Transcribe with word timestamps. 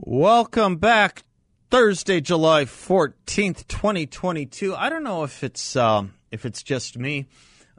Welcome 0.00 0.76
back. 0.76 1.24
Thursday, 1.72 2.20
July 2.20 2.66
14th, 2.66 3.66
2022. 3.66 4.72
I 4.76 4.90
don't 4.90 5.02
know 5.02 5.24
if 5.24 5.42
it's 5.42 5.74
um, 5.74 6.14
if 6.30 6.46
it's 6.46 6.62
just 6.62 6.96
me 6.96 7.26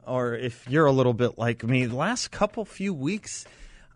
or 0.06 0.34
if 0.34 0.68
you're 0.68 0.84
a 0.84 0.92
little 0.92 1.14
bit 1.14 1.38
like 1.38 1.64
me. 1.64 1.86
The 1.86 1.96
last 1.96 2.30
couple 2.30 2.66
few 2.66 2.92
weeks, 2.92 3.46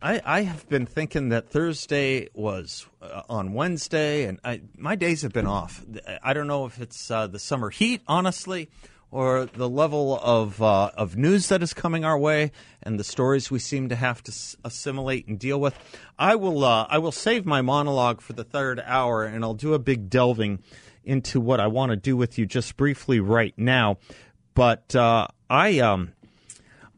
I, 0.00 0.22
I 0.24 0.40
have 0.40 0.66
been 0.70 0.86
thinking 0.86 1.28
that 1.28 1.50
Thursday 1.50 2.30
was 2.32 2.86
uh, 3.02 3.24
on 3.28 3.52
Wednesday, 3.52 4.24
and 4.24 4.40
I, 4.42 4.62
my 4.74 4.96
days 4.96 5.20
have 5.20 5.34
been 5.34 5.46
off. 5.46 5.84
I 6.22 6.32
don't 6.32 6.46
know 6.46 6.64
if 6.64 6.80
it's 6.80 7.10
uh, 7.10 7.26
the 7.26 7.38
summer 7.38 7.68
heat, 7.68 8.00
honestly, 8.08 8.70
or 9.14 9.46
the 9.46 9.68
level 9.68 10.18
of 10.20 10.60
uh, 10.60 10.90
of 10.96 11.16
news 11.16 11.48
that 11.48 11.62
is 11.62 11.72
coming 11.72 12.04
our 12.04 12.18
way 12.18 12.50
and 12.82 12.98
the 12.98 13.04
stories 13.04 13.48
we 13.48 13.60
seem 13.60 13.88
to 13.88 13.94
have 13.94 14.20
to 14.24 14.32
s- 14.32 14.56
assimilate 14.64 15.28
and 15.28 15.38
deal 15.38 15.60
with. 15.60 15.78
I 16.18 16.34
will 16.34 16.64
uh, 16.64 16.88
I 16.90 16.98
will 16.98 17.12
save 17.12 17.46
my 17.46 17.62
monologue 17.62 18.20
for 18.20 18.32
the 18.32 18.42
third 18.42 18.82
hour, 18.84 19.24
and 19.24 19.44
I'll 19.44 19.54
do 19.54 19.72
a 19.72 19.78
big 19.78 20.10
delving 20.10 20.64
into 21.04 21.40
what 21.40 21.60
I 21.60 21.68
want 21.68 21.90
to 21.90 21.96
do 21.96 22.16
with 22.16 22.38
you 22.38 22.44
just 22.44 22.76
briefly 22.76 23.20
right 23.20 23.54
now. 23.56 23.98
But 24.52 24.96
uh, 24.96 25.28
I 25.48 25.78
um 25.78 26.12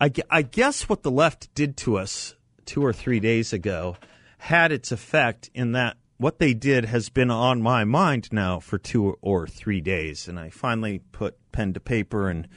I, 0.00 0.11
I 0.31 0.41
guess 0.41 0.89
what 0.89 1.03
the 1.03 1.11
left 1.11 1.55
did 1.55 1.77
to 1.78 1.98
us 1.98 2.34
two 2.64 2.83
or 2.83 2.94
three 2.94 3.20
days 3.20 3.53
ago 3.53 3.98
had 4.39 4.72
its 4.72 4.91
effect 4.91 5.50
in 5.55 5.72
that 5.72 5.98
what 6.19 6.39
they 6.39 6.55
did 6.55 6.86
has 6.86 7.09
been 7.09 7.31
on 7.31 7.61
my 7.61 7.84
mind 7.84 8.33
now 8.33 8.59
for 8.59 8.78
two 8.78 9.19
or 9.20 9.47
three 9.47 9.81
days. 9.81 10.28
And 10.28 10.39
I 10.39 10.50
finally 10.50 11.00
put 11.12 11.36
pen 11.53 11.75
to 11.75 11.81
paper 11.81 12.28
and 12.28 12.48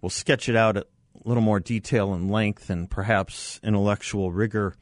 we'll 0.00 0.10
sketch 0.10 0.48
it 0.48 0.56
out 0.56 0.76
a 0.76 0.86
little 1.24 1.42
more 1.42 1.60
detail 1.60 2.12
and 2.12 2.30
length 2.30 2.70
and 2.70 2.90
perhaps 2.90 3.60
intellectual 3.62 4.32
rigor 4.32 4.74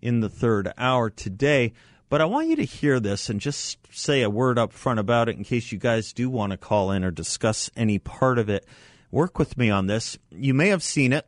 in 0.00 0.20
the 0.20 0.28
third 0.28 0.72
hour 0.78 1.10
today. 1.10 1.72
But 2.08 2.20
I 2.20 2.24
want 2.26 2.48
you 2.48 2.56
to 2.56 2.64
hear 2.64 3.00
this 3.00 3.28
and 3.28 3.40
just 3.40 3.78
say 3.90 4.22
a 4.22 4.30
word 4.30 4.58
up 4.58 4.72
front 4.72 5.00
about 5.00 5.28
it 5.28 5.36
in 5.36 5.44
case 5.44 5.72
you 5.72 5.78
guys 5.78 6.12
do 6.12 6.28
want 6.28 6.52
to 6.52 6.58
call 6.58 6.90
in 6.90 7.04
or 7.04 7.10
discuss 7.10 7.70
any 7.76 7.98
part 7.98 8.38
of 8.38 8.48
it. 8.48 8.66
Work 9.10 9.38
with 9.38 9.56
me 9.58 9.70
on 9.70 9.86
this. 9.86 10.18
You 10.30 10.54
may 10.54 10.68
have 10.68 10.82
seen 10.82 11.12
it. 11.12 11.26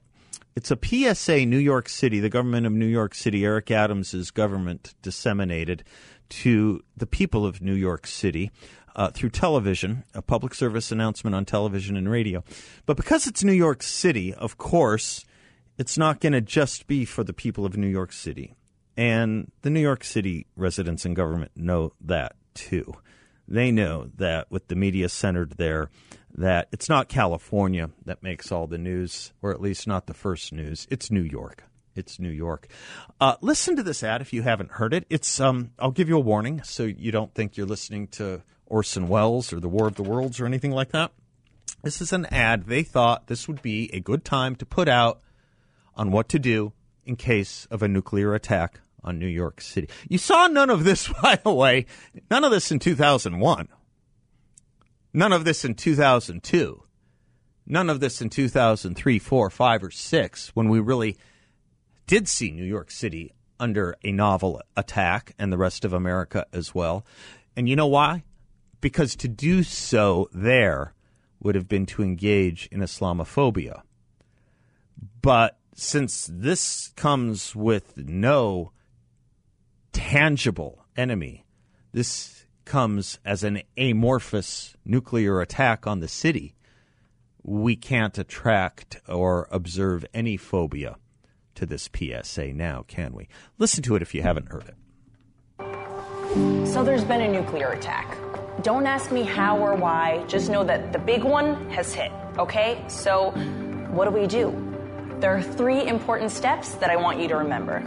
It's 0.56 0.70
a 0.70 0.78
PSA 0.80 1.46
New 1.46 1.58
York 1.58 1.88
City, 1.88 2.20
the 2.20 2.28
government 2.28 2.64
of 2.64 2.72
New 2.72 2.86
York 2.86 3.14
City, 3.14 3.44
Eric 3.44 3.72
Adams' 3.72 4.30
government 4.30 4.94
disseminated 5.02 5.82
to 6.28 6.82
the 6.96 7.06
people 7.06 7.46
of 7.46 7.60
New 7.60 7.74
York 7.74 8.06
City 8.06 8.50
uh, 8.96 9.10
through 9.10 9.30
television, 9.30 10.04
a 10.14 10.22
public 10.22 10.54
service 10.54 10.92
announcement 10.92 11.34
on 11.34 11.44
television 11.44 11.96
and 11.96 12.10
radio. 12.10 12.44
But 12.86 12.96
because 12.96 13.26
it's 13.26 13.42
New 13.42 13.52
York 13.52 13.82
City, 13.82 14.32
of 14.32 14.56
course, 14.56 15.24
it's 15.78 15.98
not 15.98 16.20
going 16.20 16.32
to 16.32 16.40
just 16.40 16.86
be 16.86 17.04
for 17.04 17.24
the 17.24 17.32
people 17.32 17.66
of 17.66 17.76
New 17.76 17.88
York 17.88 18.12
City. 18.12 18.54
And 18.96 19.50
the 19.62 19.70
New 19.70 19.80
York 19.80 20.04
City 20.04 20.46
residents 20.56 21.04
and 21.04 21.16
government 21.16 21.52
know 21.56 21.92
that 22.00 22.36
too. 22.54 22.94
They 23.48 23.72
know 23.72 24.10
that 24.16 24.50
with 24.50 24.68
the 24.68 24.76
media 24.76 25.08
centered 25.08 25.54
there, 25.56 25.90
that 26.36 26.68
it's 26.72 26.88
not 26.88 27.08
California 27.08 27.90
that 28.04 28.22
makes 28.22 28.50
all 28.50 28.66
the 28.66 28.78
news, 28.78 29.32
or 29.42 29.50
at 29.50 29.60
least 29.60 29.86
not 29.86 30.06
the 30.06 30.14
first 30.14 30.52
news. 30.52 30.86
It's 30.90 31.10
New 31.10 31.22
York. 31.22 31.64
It's 31.94 32.18
New 32.18 32.30
York. 32.30 32.68
Uh, 33.20 33.36
listen 33.40 33.76
to 33.76 33.82
this 33.82 34.02
ad 34.02 34.20
if 34.20 34.32
you 34.32 34.42
haven't 34.42 34.72
heard 34.72 34.92
it. 34.92 35.06
It's 35.08 35.40
um, 35.40 35.70
I'll 35.78 35.90
give 35.90 36.08
you 36.08 36.16
a 36.16 36.20
warning 36.20 36.62
so 36.64 36.84
you 36.84 37.12
don't 37.12 37.34
think 37.34 37.56
you're 37.56 37.66
listening 37.66 38.08
to 38.08 38.42
Orson 38.66 39.08
Welles 39.08 39.52
or 39.52 39.60
The 39.60 39.68
War 39.68 39.86
of 39.86 39.94
the 39.94 40.02
Worlds 40.02 40.40
or 40.40 40.46
anything 40.46 40.72
like 40.72 40.90
that. 40.92 41.12
This 41.82 42.00
is 42.00 42.12
an 42.12 42.26
ad. 42.26 42.66
They 42.66 42.82
thought 42.82 43.26
this 43.26 43.46
would 43.46 43.62
be 43.62 43.90
a 43.92 44.00
good 44.00 44.24
time 44.24 44.56
to 44.56 44.66
put 44.66 44.88
out 44.88 45.20
on 45.94 46.10
what 46.10 46.28
to 46.30 46.38
do 46.38 46.72
in 47.04 47.16
case 47.16 47.66
of 47.70 47.82
a 47.82 47.88
nuclear 47.88 48.34
attack 48.34 48.80
on 49.02 49.18
New 49.18 49.26
York 49.26 49.60
City. 49.60 49.88
You 50.08 50.18
saw 50.18 50.46
none 50.46 50.70
of 50.70 50.84
this, 50.84 51.08
by 51.22 51.36
the 51.36 51.52
way, 51.52 51.86
none 52.30 52.42
of 52.42 52.50
this 52.50 52.72
in 52.72 52.78
2001. 52.78 53.68
None 55.12 55.32
of 55.32 55.44
this 55.44 55.64
in 55.64 55.74
2002. 55.74 56.82
None 57.66 57.88
of 57.88 58.00
this 58.00 58.20
in 58.20 58.28
2003, 58.28 59.18
4, 59.18 59.50
5, 59.50 59.84
or 59.84 59.90
6, 59.90 60.48
when 60.48 60.68
we 60.68 60.80
really 60.80 61.16
did 62.06 62.28
see 62.28 62.50
New 62.50 62.64
York 62.64 62.90
City 62.90 63.32
under 63.58 63.96
a 64.02 64.12
novel 64.12 64.60
attack 64.76 65.34
and 65.38 65.52
the 65.52 65.58
rest 65.58 65.84
of 65.84 65.92
America 65.92 66.46
as 66.52 66.74
well. 66.74 67.04
And 67.56 67.68
you 67.68 67.76
know 67.76 67.86
why? 67.86 68.24
Because 68.80 69.16
to 69.16 69.28
do 69.28 69.62
so 69.62 70.28
there 70.32 70.94
would 71.40 71.54
have 71.54 71.68
been 71.68 71.86
to 71.86 72.02
engage 72.02 72.68
in 72.70 72.80
Islamophobia. 72.80 73.82
But 75.22 75.58
since 75.74 76.28
this 76.32 76.92
comes 76.96 77.54
with 77.54 77.96
no 77.96 78.72
tangible 79.92 80.84
enemy, 80.96 81.46
this 81.92 82.46
comes 82.64 83.18
as 83.24 83.44
an 83.44 83.62
amorphous 83.76 84.76
nuclear 84.84 85.40
attack 85.40 85.86
on 85.86 86.00
the 86.00 86.08
city, 86.08 86.54
we 87.42 87.76
can't 87.76 88.16
attract 88.18 89.00
or 89.06 89.48
observe 89.50 90.04
any 90.14 90.36
phobia 90.36 90.96
to 91.54 91.66
this 91.66 91.88
PSA 91.94 92.52
now, 92.52 92.84
can 92.88 93.12
we? 93.14 93.28
Listen 93.58 93.82
to 93.84 93.96
it 93.96 94.02
if 94.02 94.14
you 94.14 94.22
haven't 94.22 94.48
heard 94.50 94.68
it. 94.68 94.76
So 96.68 96.82
there's 96.82 97.04
been 97.04 97.20
a 97.20 97.28
nuclear 97.28 97.70
attack. 97.70 98.16
Don't 98.62 98.86
ask 98.86 99.12
me 99.12 99.22
how 99.22 99.58
or 99.58 99.74
why, 99.74 100.24
just 100.26 100.50
know 100.50 100.64
that 100.64 100.92
the 100.92 100.98
big 100.98 101.22
one 101.22 101.70
has 101.70 101.92
hit, 101.92 102.12
okay? 102.38 102.84
So 102.88 103.30
what 103.90 104.06
do 104.06 104.10
we 104.10 104.26
do? 104.26 104.52
There 105.20 105.36
are 105.36 105.42
three 105.42 105.86
important 105.86 106.30
steps 106.30 106.74
that 106.76 106.90
I 106.90 106.96
want 106.96 107.20
you 107.20 107.28
to 107.28 107.36
remember. 107.36 107.82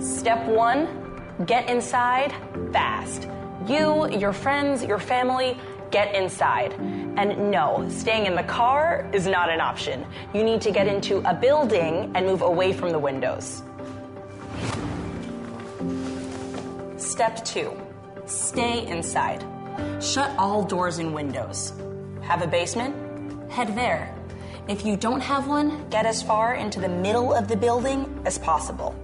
Step 0.00 0.44
one 0.46 1.08
get 1.46 1.68
inside 1.68 2.32
fast. 2.72 3.28
You, 3.66 4.08
your 4.10 4.32
friends, 4.32 4.84
your 4.84 4.98
family, 4.98 5.56
get 5.90 6.14
inside. 6.14 6.72
And 6.74 7.50
no, 7.50 7.86
staying 7.88 8.26
in 8.26 8.34
the 8.34 8.42
car 8.44 9.08
is 9.12 9.26
not 9.26 9.50
an 9.50 9.60
option. 9.60 10.04
You 10.34 10.44
need 10.44 10.60
to 10.62 10.70
get 10.70 10.86
into 10.86 11.18
a 11.28 11.34
building 11.34 12.10
and 12.14 12.26
move 12.26 12.42
away 12.42 12.72
from 12.72 12.90
the 12.90 12.98
windows. 12.98 13.62
Step 16.96 17.44
two 17.44 17.72
stay 18.26 18.86
inside. 18.86 19.44
Shut 20.00 20.30
all 20.38 20.62
doors 20.62 20.98
and 20.98 21.14
windows. 21.14 21.72
Have 22.22 22.42
a 22.42 22.46
basement? 22.46 22.94
Head 23.50 23.74
there. 23.74 24.14
If 24.68 24.84
you 24.84 24.96
don't 24.96 25.20
have 25.20 25.48
one, 25.48 25.88
get 25.88 26.04
as 26.04 26.22
far 26.22 26.54
into 26.54 26.78
the 26.78 26.88
middle 26.88 27.32
of 27.32 27.48
the 27.48 27.56
building 27.56 28.20
as 28.26 28.38
possible. 28.38 28.94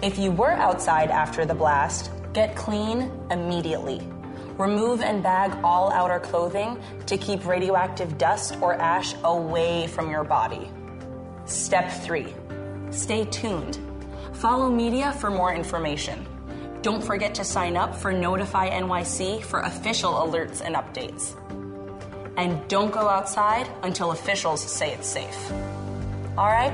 If 0.00 0.16
you 0.16 0.30
were 0.30 0.52
outside 0.52 1.10
after 1.10 1.44
the 1.44 1.54
blast, 1.54 2.12
get 2.32 2.54
clean 2.54 3.10
immediately. 3.32 4.00
Remove 4.58 5.00
and 5.00 5.22
bag 5.22 5.56
all 5.62 5.92
outer 5.92 6.18
clothing 6.18 6.82
to 7.06 7.16
keep 7.16 7.46
radioactive 7.46 8.18
dust 8.18 8.56
or 8.60 8.74
ash 8.74 9.14
away 9.22 9.86
from 9.86 10.10
your 10.10 10.24
body. 10.24 10.70
Step 11.46 11.90
three 12.02 12.34
stay 12.90 13.24
tuned. 13.26 13.78
Follow 14.32 14.70
media 14.70 15.12
for 15.12 15.30
more 15.30 15.54
information. 15.54 16.26
Don't 16.82 17.02
forget 17.02 17.34
to 17.34 17.44
sign 17.44 17.76
up 17.76 17.94
for 17.94 18.12
Notify 18.12 18.70
NYC 18.70 19.42
for 19.42 19.60
official 19.60 20.12
alerts 20.12 20.60
and 20.60 20.74
updates. 20.74 21.34
And 22.36 22.66
don't 22.68 22.92
go 22.92 23.08
outside 23.08 23.68
until 23.82 24.12
officials 24.12 24.62
say 24.62 24.92
it's 24.92 25.08
safe. 25.08 25.52
All 26.36 26.46
right? 26.46 26.72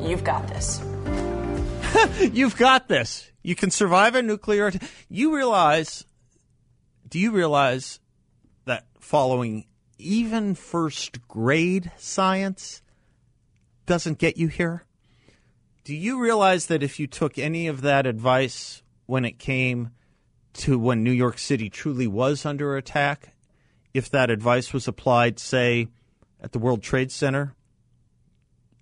You've 0.00 0.24
got 0.24 0.46
this. 0.48 0.80
You've 2.32 2.56
got 2.56 2.88
this. 2.88 3.30
You 3.42 3.54
can 3.54 3.70
survive 3.70 4.14
a 4.14 4.22
nuclear 4.22 4.68
attack. 4.68 4.88
You 5.08 5.34
realize, 5.34 6.04
do 7.08 7.18
you 7.18 7.30
realize 7.30 8.00
that 8.64 8.86
following 8.98 9.66
even 9.98 10.54
first 10.54 11.26
grade 11.28 11.92
science 11.96 12.82
doesn't 13.86 14.18
get 14.18 14.36
you 14.36 14.48
here? 14.48 14.84
Do 15.84 15.94
you 15.94 16.20
realize 16.20 16.66
that 16.66 16.82
if 16.82 16.98
you 16.98 17.06
took 17.06 17.38
any 17.38 17.66
of 17.66 17.82
that 17.82 18.06
advice 18.06 18.82
when 19.06 19.24
it 19.24 19.38
came 19.38 19.90
to 20.54 20.78
when 20.78 21.04
New 21.04 21.12
York 21.12 21.38
City 21.38 21.68
truly 21.68 22.06
was 22.06 22.46
under 22.46 22.76
attack, 22.76 23.34
if 23.92 24.08
that 24.10 24.30
advice 24.30 24.72
was 24.72 24.88
applied, 24.88 25.38
say, 25.38 25.88
at 26.40 26.52
the 26.52 26.58
World 26.58 26.82
Trade 26.82 27.12
Center, 27.12 27.54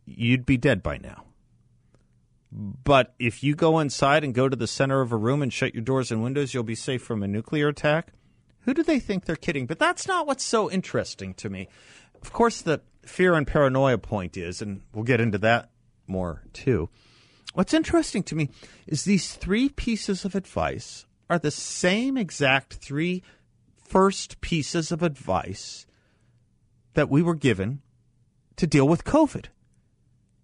you'd 0.07 0.47
be 0.47 0.57
dead 0.57 0.83
by 0.83 0.99
now. 0.99 1.25
But 2.55 3.15
if 3.19 3.43
you 3.43 3.55
go 3.55 3.79
inside 3.79 4.25
and 4.25 4.35
go 4.35 4.49
to 4.49 4.57
the 4.57 4.67
center 4.67 5.01
of 5.01 5.11
a 5.11 5.17
room 5.17 5.43
and 5.43 5.51
shut 5.51 5.75
your 5.75 5.83
doors 5.83 6.13
and 6.13 6.23
windows, 6.23 6.53
you'll 6.53 6.65
be 6.65 6.75
safe 6.75 7.03
from 7.03 7.23
a 7.23 7.29
nuclear 7.29 7.69
attack. 7.69 8.13
Who 8.61 8.75
do 8.75 8.83
they 8.83 9.01
think 9.01 9.25
they're 9.25 9.37
kidding? 9.37 9.67
But 9.67 9.79
that's 9.79 10.07
not 10.07 10.27
what's 10.27 10.45
so 10.45 10.71
interesting 10.71 11.33
to 11.35 11.49
me. 11.49 11.69
Of 12.21 12.33
course, 12.33 12.61
the 12.61 12.83
fear 13.05 13.35
and 13.35 13.47
paranoia 13.47 13.99
point 13.99 14.37
is, 14.37 14.61
and 14.61 14.83
we'll 14.93 15.05
get 15.05 15.21
into 15.21 15.39
that 15.39 15.71
more 16.07 16.43
too. 16.53 16.91
What's 17.55 17.75
interesting 17.75 18.23
to 18.25 18.35
me 18.35 18.51
is 18.87 19.05
these 19.05 19.35
three 19.35 19.69
pieces 19.69 20.25
of 20.25 20.35
advice 20.35 21.07
are 21.31 21.39
the 21.39 21.51
same 21.51 22.19
exact 22.19 22.75
three 22.75 23.23
first 23.85 24.41
pieces 24.41 24.93
of 24.93 25.03
advice 25.03 25.87
that 26.95 27.09
we 27.09 27.23
were 27.23 27.35
given 27.35 27.81
to 28.57 28.67
deal 28.67 28.87
with 28.87 29.05
COVID 29.05 29.47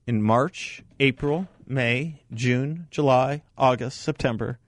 in 0.07 0.23
March, 0.23 0.83
April, 0.99 1.47
May, 1.71 2.23
June, 2.33 2.87
July, 2.91 3.43
August, 3.57 4.01
September, 4.01 4.59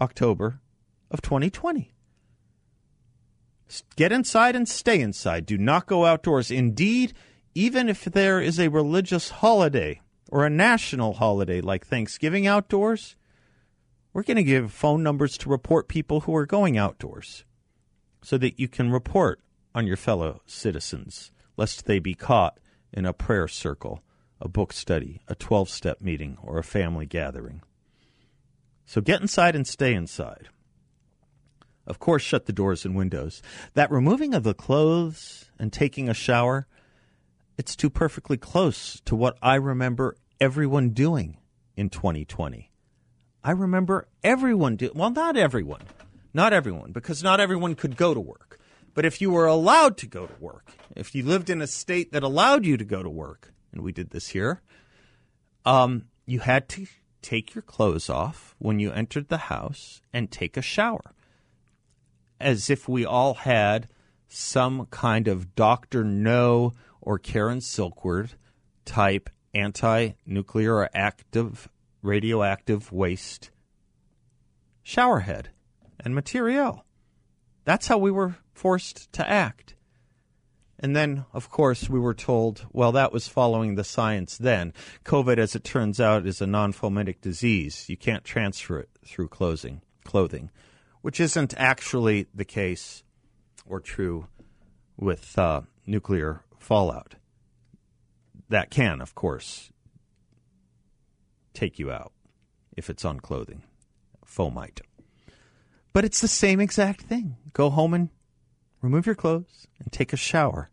October 0.00 0.60
of 1.10 1.22
2020. 1.22 1.92
Get 3.96 4.12
inside 4.12 4.54
and 4.54 4.68
stay 4.68 5.00
inside. 5.00 5.46
Do 5.46 5.56
not 5.56 5.86
go 5.86 6.04
outdoors. 6.04 6.50
Indeed, 6.50 7.14
even 7.54 7.88
if 7.88 8.04
there 8.04 8.40
is 8.40 8.60
a 8.60 8.68
religious 8.68 9.30
holiday 9.30 10.00
or 10.30 10.44
a 10.44 10.50
national 10.50 11.14
holiday 11.14 11.60
like 11.60 11.86
Thanksgiving 11.86 12.46
outdoors, 12.46 13.16
we're 14.12 14.22
going 14.22 14.36
to 14.36 14.42
give 14.42 14.72
phone 14.72 15.02
numbers 15.02 15.38
to 15.38 15.48
report 15.48 15.88
people 15.88 16.20
who 16.20 16.36
are 16.36 16.46
going 16.46 16.76
outdoors 16.76 17.44
so 18.22 18.36
that 18.38 18.60
you 18.60 18.68
can 18.68 18.90
report 18.90 19.40
on 19.74 19.86
your 19.86 19.96
fellow 19.96 20.42
citizens, 20.46 21.32
lest 21.56 21.86
they 21.86 21.98
be 21.98 22.14
caught 22.14 22.58
in 22.92 23.06
a 23.06 23.14
prayer 23.14 23.48
circle, 23.48 24.02
a 24.42 24.48
book 24.48 24.72
study, 24.72 25.20
a 25.28 25.36
12 25.36 25.70
step 25.70 26.00
meeting, 26.00 26.36
or 26.42 26.58
a 26.58 26.64
family 26.64 27.06
gathering. 27.06 27.62
So 28.84 29.00
get 29.00 29.20
inside 29.22 29.54
and 29.54 29.66
stay 29.66 29.94
inside. 29.94 30.48
Of 31.86 31.98
course, 31.98 32.22
shut 32.22 32.46
the 32.46 32.52
doors 32.52 32.84
and 32.84 32.94
windows. 32.94 33.40
That 33.74 33.90
removing 33.90 34.34
of 34.34 34.42
the 34.42 34.54
clothes 34.54 35.46
and 35.58 35.72
taking 35.72 36.08
a 36.08 36.14
shower, 36.14 36.66
it's 37.56 37.76
too 37.76 37.88
perfectly 37.88 38.36
close 38.36 39.00
to 39.04 39.16
what 39.16 39.38
I 39.40 39.54
remember 39.54 40.16
everyone 40.40 40.90
doing 40.90 41.38
in 41.76 41.88
2020. 41.88 42.70
I 43.44 43.50
remember 43.52 44.08
everyone 44.22 44.76
do 44.76 44.90
well, 44.94 45.10
not 45.10 45.36
everyone, 45.36 45.82
not 46.34 46.52
everyone, 46.52 46.92
because 46.92 47.22
not 47.22 47.40
everyone 47.40 47.74
could 47.74 47.96
go 47.96 48.12
to 48.12 48.20
work. 48.20 48.58
But 48.94 49.04
if 49.04 49.20
you 49.20 49.30
were 49.30 49.46
allowed 49.46 49.96
to 49.98 50.06
go 50.06 50.26
to 50.26 50.34
work, 50.40 50.72
if 50.94 51.14
you 51.14 51.24
lived 51.24 51.48
in 51.48 51.62
a 51.62 51.66
state 51.66 52.12
that 52.12 52.22
allowed 52.22 52.66
you 52.66 52.76
to 52.76 52.84
go 52.84 53.02
to 53.02 53.08
work, 53.08 53.52
and 53.72 53.82
we 53.82 53.92
did 53.92 54.10
this 54.10 54.28
here, 54.28 54.60
um, 55.64 56.04
you 56.26 56.40
had 56.40 56.68
to 56.70 56.86
take 57.22 57.54
your 57.54 57.62
clothes 57.62 58.10
off 58.10 58.54
when 58.58 58.78
you 58.78 58.92
entered 58.92 59.28
the 59.28 59.38
house 59.38 60.02
and 60.12 60.30
take 60.30 60.56
a 60.56 60.62
shower, 60.62 61.14
as 62.40 62.68
if 62.68 62.88
we 62.88 63.04
all 63.04 63.34
had 63.34 63.88
some 64.28 64.86
kind 64.86 65.28
of 65.28 65.54
Doctor 65.54 66.04
No 66.04 66.72
or 67.00 67.18
Karen 67.18 67.58
Silkwood 67.58 68.30
type 68.84 69.30
anti-nuclear 69.54 70.74
or 70.74 70.90
active 70.94 71.68
radioactive 72.02 72.90
waste 72.90 73.50
showerhead 74.84 75.46
and 76.00 76.14
material. 76.14 76.84
That's 77.64 77.86
how 77.86 77.98
we 77.98 78.10
were 78.10 78.36
forced 78.52 79.12
to 79.12 79.28
act. 79.28 79.74
And 80.82 80.96
then, 80.96 81.24
of 81.32 81.48
course, 81.48 81.88
we 81.88 82.00
were 82.00 82.12
told, 82.12 82.66
well, 82.72 82.90
that 82.92 83.12
was 83.12 83.28
following 83.28 83.76
the 83.76 83.84
science 83.84 84.36
then. 84.36 84.74
COVID, 85.04 85.38
as 85.38 85.54
it 85.54 85.62
turns 85.62 86.00
out, 86.00 86.26
is 86.26 86.42
a 86.42 86.46
non 86.46 86.72
fomitic 86.72 87.20
disease. 87.20 87.88
You 87.88 87.96
can't 87.96 88.24
transfer 88.24 88.80
it 88.80 88.88
through 89.06 89.28
clothing, 89.28 89.82
clothing, 90.04 90.50
which 91.00 91.20
isn't 91.20 91.54
actually 91.56 92.26
the 92.34 92.44
case 92.44 93.04
or 93.64 93.78
true 93.78 94.26
with 94.96 95.38
uh, 95.38 95.60
nuclear 95.86 96.42
fallout. 96.58 97.14
That 98.48 98.70
can, 98.70 99.00
of 99.00 99.14
course, 99.14 99.70
take 101.54 101.78
you 101.78 101.92
out 101.92 102.12
if 102.76 102.90
it's 102.90 103.04
on 103.04 103.20
clothing, 103.20 103.62
fomite. 104.26 104.80
But 105.92 106.04
it's 106.04 106.20
the 106.20 106.28
same 106.28 106.58
exact 106.58 107.02
thing. 107.02 107.36
Go 107.52 107.70
home 107.70 107.94
and 107.94 108.08
remove 108.80 109.06
your 109.06 109.14
clothes 109.14 109.68
and 109.78 109.92
take 109.92 110.12
a 110.12 110.16
shower. 110.16 110.70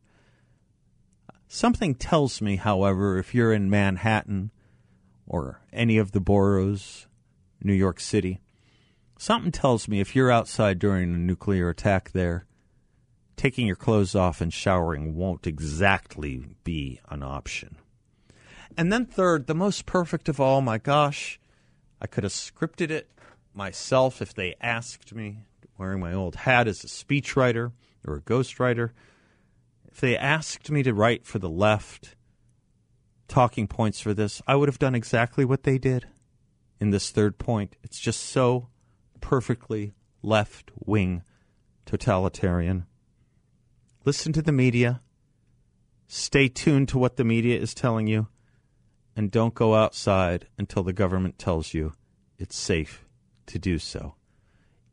Something 1.52 1.96
tells 1.96 2.42
me, 2.44 2.58
however, 2.58 3.18
if 3.18 3.34
you're 3.34 3.52
in 3.52 3.72
Manhattan 3.72 4.52
or 5.26 5.60
any 5.74 5.98
of 5.98 6.12
the 6.12 6.20
boroughs, 6.20 7.08
New 7.64 7.74
York 7.74 8.00
City, 8.00 8.40
something 9.18 9.52
tells 9.52 9.88
me 9.88 10.00
if 10.00 10.16
you're 10.16 10.30
outside 10.30 10.78
during 10.78 11.12
a 11.12 11.18
nuclear 11.18 11.70
attack 11.70 12.12
there, 12.12 12.46
taking 13.36 13.66
your 13.66 13.76
clothes 13.76 14.14
off 14.14 14.42
and 14.42 14.54
showering 14.54 15.16
won't 15.16 15.48
exactly 15.48 16.46
be 16.64 17.02
an 17.10 17.24
option. 17.24 17.78
And 18.78 18.94
then, 18.94 19.08
third, 19.08 19.48
the 19.48 19.56
most 19.56 19.88
perfect 19.88 20.30
of 20.30 20.40
all, 20.40 20.62
my 20.62 20.78
gosh, 20.78 21.40
I 22.00 22.06
could 22.06 22.26
have 22.26 22.32
scripted 22.32 22.92
it 22.92 23.10
myself 23.56 24.22
if 24.22 24.36
they 24.36 24.54
asked 24.62 25.16
me, 25.16 25.46
wearing 25.80 26.00
my 26.00 26.14
old 26.14 26.36
hat 26.36 26.68
as 26.68 26.84
a 26.84 26.88
speechwriter 26.88 27.72
or 28.06 28.18
a 28.18 28.22
ghostwriter. 28.22 28.92
If 30.00 30.02
they 30.04 30.18
asked 30.18 30.72
me 30.72 30.82
to 30.84 30.94
write 30.94 31.26
for 31.26 31.40
the 31.40 31.50
left 31.50 32.16
talking 33.28 33.68
points 33.68 34.00
for 34.00 34.14
this, 34.14 34.42
I 34.48 34.56
would 34.56 34.70
have 34.70 34.80
done 34.80 34.96
exactly 34.96 35.44
what 35.44 35.64
they 35.64 35.78
did 35.78 36.08
in 36.80 36.92
this 36.92 37.12
third 37.12 37.38
point. 37.38 37.76
It's 37.84 38.00
just 38.00 38.22
so 38.22 38.70
perfectly 39.20 39.92
left 40.24 40.72
wing 40.80 41.24
totalitarian. 41.86 42.86
Listen 44.06 44.32
to 44.32 44.42
the 44.42 44.54
media. 44.54 45.02
Stay 46.08 46.48
tuned 46.48 46.88
to 46.88 46.98
what 46.98 47.18
the 47.18 47.26
media 47.26 47.60
is 47.60 47.74
telling 47.74 48.08
you 48.08 48.30
and 49.18 49.30
don't 49.30 49.54
go 49.54 49.76
outside 49.76 50.48
until 50.58 50.84
the 50.84 50.94
government 50.94 51.38
tells 51.38 51.74
you 51.74 51.92
it's 52.38 52.56
safe 52.56 53.04
to 53.48 53.60
do 53.60 53.78
so. 53.78 54.16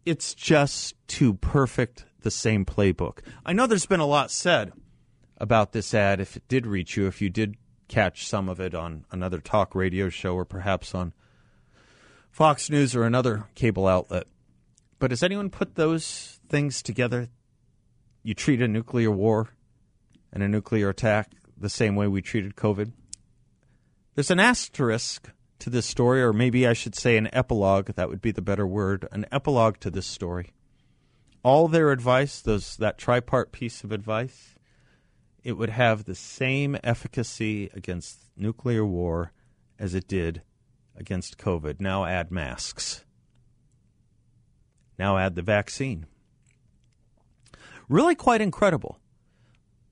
It's 0.04 0.34
just 0.34 0.96
too 1.06 1.34
perfect 1.34 2.06
the 2.22 2.32
same 2.32 2.64
playbook. 2.64 3.20
I 3.44 3.52
know 3.52 3.68
there's 3.68 3.86
been 3.86 4.00
a 4.00 4.04
lot 4.04 4.32
said 4.32 4.72
about 5.38 5.72
this 5.72 5.94
ad 5.94 6.20
if 6.20 6.36
it 6.36 6.48
did 6.48 6.66
reach 6.66 6.96
you, 6.96 7.06
if 7.06 7.20
you 7.20 7.30
did 7.30 7.56
catch 7.88 8.26
some 8.26 8.48
of 8.48 8.60
it 8.60 8.74
on 8.74 9.04
another 9.10 9.38
talk 9.38 9.74
radio 9.74 10.08
show 10.08 10.34
or 10.34 10.44
perhaps 10.44 10.94
on 10.94 11.12
Fox 12.30 12.68
News 12.68 12.94
or 12.94 13.04
another 13.04 13.46
cable 13.54 13.86
outlet. 13.86 14.26
But 14.98 15.10
has 15.10 15.22
anyone 15.22 15.50
put 15.50 15.74
those 15.74 16.40
things 16.48 16.82
together? 16.82 17.28
You 18.22 18.34
treat 18.34 18.60
a 18.60 18.68
nuclear 18.68 19.10
war 19.10 19.50
and 20.32 20.42
a 20.42 20.48
nuclear 20.48 20.88
attack 20.88 21.32
the 21.56 21.70
same 21.70 21.94
way 21.94 22.06
we 22.06 22.22
treated 22.22 22.56
COVID? 22.56 22.92
There's 24.14 24.30
an 24.30 24.40
asterisk 24.40 25.30
to 25.60 25.70
this 25.70 25.86
story, 25.86 26.22
or 26.22 26.32
maybe 26.32 26.66
I 26.66 26.72
should 26.72 26.94
say 26.94 27.16
an 27.16 27.28
epilogue. 27.32 27.92
That 27.94 28.08
would 28.08 28.20
be 28.20 28.32
the 28.32 28.42
better 28.42 28.66
word. 28.66 29.06
An 29.12 29.26
epilogue 29.30 29.78
to 29.80 29.90
this 29.90 30.06
story. 30.06 30.52
All 31.42 31.68
their 31.68 31.92
advice, 31.92 32.40
those 32.40 32.76
that 32.76 32.98
tripart 32.98 33.52
piece 33.52 33.84
of 33.84 33.92
advice, 33.92 34.55
it 35.46 35.56
would 35.56 35.70
have 35.70 36.04
the 36.04 36.14
same 36.16 36.76
efficacy 36.82 37.70
against 37.72 38.18
nuclear 38.36 38.84
war 38.84 39.30
as 39.78 39.94
it 39.94 40.08
did 40.08 40.42
against 40.96 41.38
COVID. 41.38 41.80
Now 41.80 42.04
add 42.04 42.32
masks. 42.32 43.04
Now 44.98 45.18
add 45.18 45.36
the 45.36 45.42
vaccine. 45.42 46.06
Really 47.88 48.16
quite 48.16 48.40
incredible. 48.40 48.98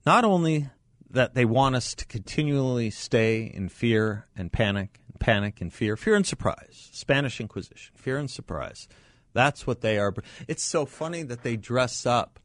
Not 0.05 0.25
only 0.25 0.67
that 1.09 1.35
they 1.35 1.45
want 1.45 1.77
us 1.77 1.95
to 1.95 2.05
continually 2.05 2.89
stay 2.89 3.43
in 3.45 3.69
fear 3.69 4.25
and 4.35 4.51
panic, 4.51 4.99
and 5.07 5.17
panic 5.21 5.61
and 5.61 5.73
fear, 5.73 5.95
fear 5.95 6.15
and 6.15 6.27
surprise. 6.27 6.89
Spanish 6.91 7.39
Inquisition, 7.39 7.95
fear 7.95 8.17
and 8.17 8.29
surprise. 8.29 8.89
That's 9.31 9.65
what 9.65 9.79
they 9.79 9.99
are. 9.99 10.13
It's 10.49 10.65
so 10.65 10.85
funny 10.85 11.23
that 11.23 11.43
they 11.43 11.55
dress 11.55 12.05
up 12.05 12.41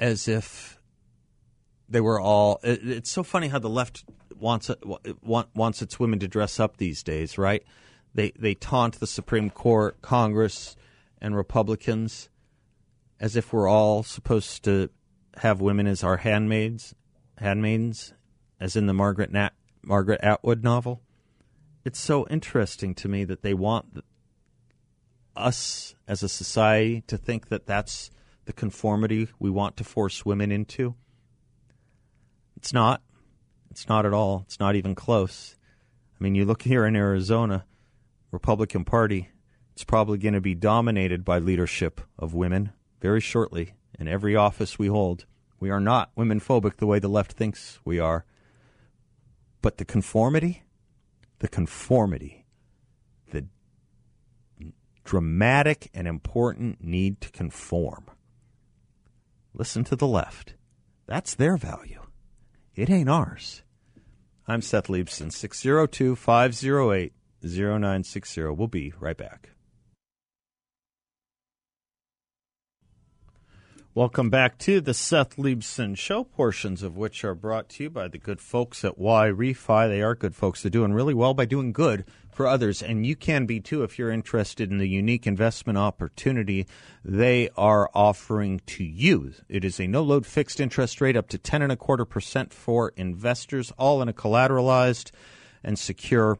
as 0.00 0.26
if 0.26 0.75
they 1.88 2.00
were 2.00 2.20
all. 2.20 2.60
It's 2.62 3.10
so 3.10 3.22
funny 3.22 3.48
how 3.48 3.58
the 3.58 3.68
left 3.68 4.04
wants 4.38 4.70
it, 4.70 4.82
wants 5.22 5.82
its 5.82 5.98
women 5.98 6.18
to 6.20 6.28
dress 6.28 6.60
up 6.60 6.76
these 6.76 7.02
days, 7.02 7.38
right? 7.38 7.62
They 8.14 8.32
they 8.38 8.54
taunt 8.54 9.00
the 9.00 9.06
Supreme 9.06 9.50
Court, 9.50 10.00
Congress, 10.02 10.76
and 11.20 11.36
Republicans 11.36 12.28
as 13.18 13.36
if 13.36 13.52
we're 13.52 13.68
all 13.68 14.02
supposed 14.02 14.64
to 14.64 14.90
have 15.38 15.60
women 15.60 15.86
as 15.86 16.04
our 16.04 16.18
handmaids 16.18 16.94
handmaidens, 17.38 18.14
as 18.60 18.76
in 18.76 18.86
the 18.86 18.94
Margaret 18.94 19.30
Nat- 19.32 19.52
Margaret 19.82 20.20
Atwood 20.22 20.64
novel. 20.64 21.02
It's 21.84 22.00
so 22.00 22.26
interesting 22.28 22.94
to 22.96 23.08
me 23.08 23.24
that 23.24 23.42
they 23.42 23.54
want 23.54 24.02
us 25.36 25.94
as 26.08 26.22
a 26.22 26.28
society 26.28 27.02
to 27.06 27.18
think 27.18 27.48
that 27.48 27.66
that's 27.66 28.10
the 28.46 28.52
conformity 28.52 29.28
we 29.38 29.50
want 29.50 29.76
to 29.76 29.84
force 29.84 30.24
women 30.24 30.50
into. 30.50 30.94
It's 32.56 32.72
not. 32.72 33.02
It's 33.70 33.88
not 33.88 34.06
at 34.06 34.12
all. 34.12 34.42
It's 34.46 34.58
not 34.58 34.74
even 34.74 34.94
close. 34.94 35.56
I 36.18 36.24
mean, 36.24 36.34
you 36.34 36.44
look 36.44 36.62
here 36.62 36.86
in 36.86 36.96
Arizona, 36.96 37.66
Republican 38.30 38.84
Party, 38.84 39.28
it's 39.72 39.84
probably 39.84 40.18
going 40.18 40.34
to 40.34 40.40
be 40.40 40.54
dominated 40.54 41.24
by 41.24 41.38
leadership 41.38 42.00
of 42.18 42.32
women 42.32 42.72
very 43.00 43.20
shortly 43.20 43.74
in 43.98 44.08
every 44.08 44.34
office 44.34 44.78
we 44.78 44.86
hold. 44.86 45.26
We 45.60 45.70
are 45.70 45.80
not 45.80 46.10
women 46.16 46.40
phobic 46.40 46.76
the 46.76 46.86
way 46.86 46.98
the 46.98 47.08
left 47.08 47.32
thinks 47.32 47.78
we 47.84 47.98
are. 47.98 48.24
But 49.60 49.76
the 49.76 49.84
conformity, 49.84 50.62
the 51.40 51.48
conformity, 51.48 52.46
the 53.30 53.46
dramatic 55.04 55.90
and 55.92 56.08
important 56.08 56.82
need 56.82 57.20
to 57.20 57.30
conform. 57.30 58.06
Listen 59.52 59.84
to 59.84 59.96
the 59.96 60.06
left. 60.06 60.54
That's 61.06 61.34
their 61.34 61.56
value. 61.56 62.05
It 62.76 62.90
ain't 62.90 63.08
ours. 63.08 63.62
I'm 64.46 64.60
Seth 64.60 64.88
Leibsohn, 64.88 65.32
602 65.32 66.14
508 66.14 67.14
0960. 67.42 68.42
We'll 68.50 68.68
be 68.68 68.92
right 69.00 69.16
back. 69.16 69.55
Welcome 73.96 74.28
back 74.28 74.58
to 74.58 74.82
the 74.82 74.92
Seth 74.92 75.36
Leibsohn 75.36 75.96
Show, 75.96 76.24
portions 76.24 76.82
of 76.82 76.98
which 76.98 77.24
are 77.24 77.34
brought 77.34 77.70
to 77.70 77.84
you 77.84 77.88
by 77.88 78.08
the 78.08 78.18
good 78.18 78.42
folks 78.42 78.84
at 78.84 78.98
YRefy. 78.98 79.88
They 79.88 80.02
are 80.02 80.14
good 80.14 80.34
folks. 80.34 80.60
They're 80.60 80.68
doing 80.68 80.92
really 80.92 81.14
well 81.14 81.32
by 81.32 81.46
doing 81.46 81.72
good 81.72 82.04
for 82.30 82.46
others, 82.46 82.82
and 82.82 83.06
you 83.06 83.16
can 83.16 83.46
be 83.46 83.58
too 83.58 83.84
if 83.84 83.98
you're 83.98 84.10
interested 84.10 84.70
in 84.70 84.76
the 84.76 84.86
unique 84.86 85.26
investment 85.26 85.78
opportunity 85.78 86.66
they 87.06 87.48
are 87.56 87.88
offering 87.94 88.60
to 88.66 88.84
you. 88.84 89.32
It 89.48 89.64
is 89.64 89.80
a 89.80 89.86
no-load 89.86 90.26
fixed 90.26 90.60
interest 90.60 91.00
rate 91.00 91.16
up 91.16 91.28
to 91.28 91.38
ten 91.38 91.62
and 91.62 91.72
a 91.72 91.76
quarter 91.76 92.04
percent 92.04 92.52
for 92.52 92.92
investors, 92.98 93.72
all 93.78 94.02
in 94.02 94.10
a 94.10 94.12
collateralized 94.12 95.10
and 95.64 95.78
secure 95.78 96.38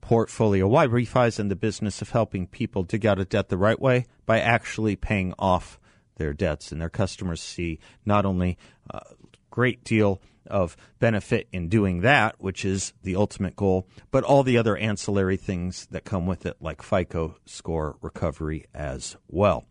portfolio. 0.00 0.66
YRefy 0.66 1.28
is 1.28 1.38
in 1.38 1.48
the 1.48 1.54
business 1.54 2.00
of 2.00 2.12
helping 2.12 2.46
people 2.46 2.82
dig 2.82 3.04
out 3.04 3.18
of 3.18 3.28
debt 3.28 3.50
the 3.50 3.58
right 3.58 3.78
way 3.78 4.06
by 4.24 4.40
actually 4.40 4.96
paying 4.96 5.34
off 5.38 5.78
their 6.16 6.32
debts, 6.32 6.72
and 6.72 6.80
their 6.80 6.90
customers 6.90 7.40
see 7.40 7.78
not 8.04 8.24
only 8.24 8.58
a 8.90 9.02
great 9.50 9.84
deal 9.84 10.20
of 10.46 10.76
benefit 10.98 11.48
in 11.52 11.68
doing 11.68 12.00
that, 12.02 12.34
which 12.38 12.64
is 12.64 12.92
the 13.02 13.16
ultimate 13.16 13.56
goal, 13.56 13.86
but 14.10 14.24
all 14.24 14.42
the 14.42 14.58
other 14.58 14.76
ancillary 14.76 15.36
things 15.36 15.86
that 15.90 16.04
come 16.04 16.26
with 16.26 16.46
it, 16.46 16.56
like 16.60 16.82
FICO 16.82 17.36
score 17.46 17.96
recovery 18.00 18.66
as 18.74 19.16
well. 19.28 19.64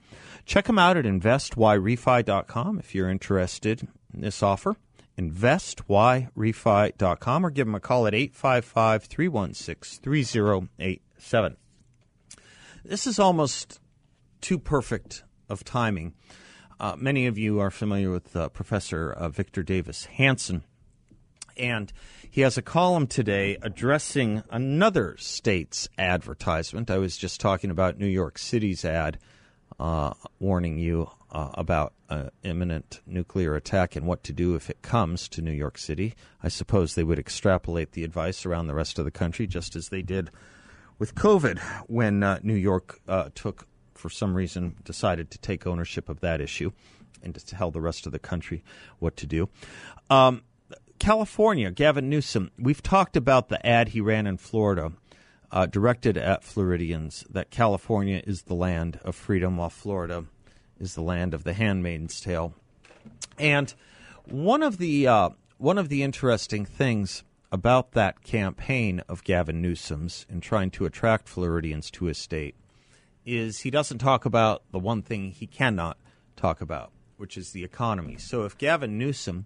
Check 0.45 0.65
them 0.65 0.79
out 0.79 0.97
at 0.97 1.05
investyrefy.com 1.05 2.79
if 2.79 2.95
you're 2.95 3.09
interested 3.09 3.87
in 4.13 4.21
this 4.21 4.43
offer. 4.43 4.75
InvestYRefy.com 5.17 7.45
or 7.45 7.51
give 7.51 7.67
them 7.67 7.75
a 7.75 7.79
call 7.79 8.07
at 8.07 8.15
855 8.15 9.03
316 9.03 10.01
3087. 10.01 11.57
This 12.83 13.07
is 13.07 13.19
almost 13.19 13.79
too 14.41 14.57
perfect 14.57 15.23
of 15.53 15.63
timing. 15.63 16.13
Uh, 16.79 16.95
many 16.97 17.27
of 17.27 17.37
you 17.37 17.59
are 17.59 17.71
familiar 17.71 18.11
with 18.11 18.35
uh, 18.35 18.49
Professor 18.49 19.13
uh, 19.13 19.29
Victor 19.29 19.63
Davis 19.63 20.05
Hanson, 20.05 20.63
and 21.55 21.93
he 22.29 22.41
has 22.41 22.57
a 22.57 22.61
column 22.61 23.07
today 23.07 23.57
addressing 23.61 24.43
another 24.49 25.15
state's 25.17 25.87
advertisement. 25.97 26.91
I 26.91 26.97
was 26.97 27.15
just 27.15 27.39
talking 27.39 27.69
about 27.69 27.99
New 27.99 28.07
York 28.07 28.37
City's 28.37 28.83
ad 28.83 29.19
uh, 29.79 30.13
warning 30.39 30.77
you 30.77 31.09
uh, 31.31 31.51
about 31.53 31.93
an 32.09 32.31
imminent 32.43 33.01
nuclear 33.05 33.55
attack 33.55 33.95
and 33.95 34.05
what 34.05 34.23
to 34.23 34.33
do 34.33 34.55
if 34.55 34.69
it 34.69 34.81
comes 34.81 35.29
to 35.29 35.41
New 35.41 35.51
York 35.51 35.77
City. 35.77 36.15
I 36.41 36.47
suppose 36.47 36.95
they 36.95 37.03
would 37.03 37.19
extrapolate 37.19 37.91
the 37.91 38.03
advice 38.03 38.45
around 38.45 38.67
the 38.67 38.75
rest 38.75 38.99
of 38.99 39.05
the 39.05 39.11
country, 39.11 39.47
just 39.47 39.75
as 39.75 39.89
they 39.89 40.01
did 40.01 40.31
with 40.97 41.15
COVID 41.15 41.59
when 41.87 42.23
uh, 42.23 42.39
New 42.43 42.55
York 42.55 42.99
took 43.35 43.67
for 43.95 44.09
some 44.09 44.35
reason, 44.35 44.75
decided 44.83 45.31
to 45.31 45.37
take 45.37 45.67
ownership 45.67 46.09
of 46.09 46.19
that 46.21 46.41
issue 46.41 46.71
and 47.23 47.33
to 47.35 47.45
tell 47.45 47.71
the 47.71 47.81
rest 47.81 48.05
of 48.05 48.11
the 48.11 48.19
country 48.19 48.63
what 48.99 49.15
to 49.17 49.25
do. 49.25 49.49
Um, 50.09 50.43
California, 50.99 51.71
Gavin 51.71 52.09
Newsom, 52.09 52.51
we've 52.57 52.83
talked 52.83 53.17
about 53.17 53.49
the 53.49 53.65
ad 53.65 53.89
he 53.89 54.01
ran 54.01 54.27
in 54.27 54.37
Florida. 54.37 54.91
Uh, 55.51 55.67
directed 55.67 56.17
at 56.17 56.43
Floridians 56.43 57.23
that 57.29 57.51
California 57.51 58.23
is 58.25 58.41
the 58.41 58.55
land 58.55 58.99
of 59.03 59.15
freedom, 59.15 59.57
while 59.57 59.69
Florida 59.69 60.25
is 60.79 60.95
the 60.95 61.01
land 61.01 61.35
of 61.35 61.43
the 61.43 61.53
handmaid's 61.53 62.19
tale. 62.19 62.55
And 63.37 63.71
one 64.25 64.63
of 64.63 64.79
the 64.79 65.07
uh, 65.07 65.29
one 65.59 65.77
of 65.77 65.89
the 65.89 66.01
interesting 66.01 66.65
things 66.65 67.23
about 67.51 67.91
that 67.91 68.23
campaign 68.23 69.01
of 69.07 69.23
Gavin 69.23 69.61
Newsom's 69.61 70.25
in 70.27 70.41
trying 70.41 70.71
to 70.71 70.85
attract 70.85 71.29
Floridians 71.29 71.91
to 71.91 72.05
his 72.05 72.17
state 72.17 72.55
is 73.25 73.61
he 73.61 73.71
doesn't 73.71 73.99
talk 73.99 74.25
about 74.25 74.63
the 74.71 74.79
one 74.79 75.01
thing 75.01 75.31
he 75.31 75.47
cannot 75.47 75.97
talk 76.35 76.61
about, 76.61 76.91
which 77.17 77.37
is 77.37 77.51
the 77.51 77.63
economy. 77.63 78.17
So 78.17 78.43
if 78.43 78.57
Gavin 78.57 78.97
Newsom, 78.97 79.45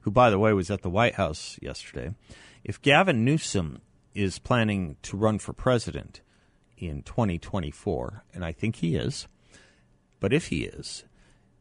who 0.00 0.10
by 0.10 0.30
the 0.30 0.38
way 0.38 0.52
was 0.52 0.70
at 0.70 0.82
the 0.82 0.90
White 0.90 1.14
House 1.14 1.58
yesterday, 1.60 2.14
if 2.64 2.80
Gavin 2.82 3.24
Newsom 3.24 3.80
is 4.14 4.38
planning 4.38 4.96
to 5.02 5.16
run 5.16 5.38
for 5.38 5.52
president 5.52 6.20
in 6.76 7.02
2024, 7.02 8.24
and 8.34 8.44
I 8.44 8.52
think 8.52 8.76
he 8.76 8.96
is, 8.96 9.28
but 10.20 10.32
if 10.32 10.48
he 10.48 10.64
is, 10.64 11.04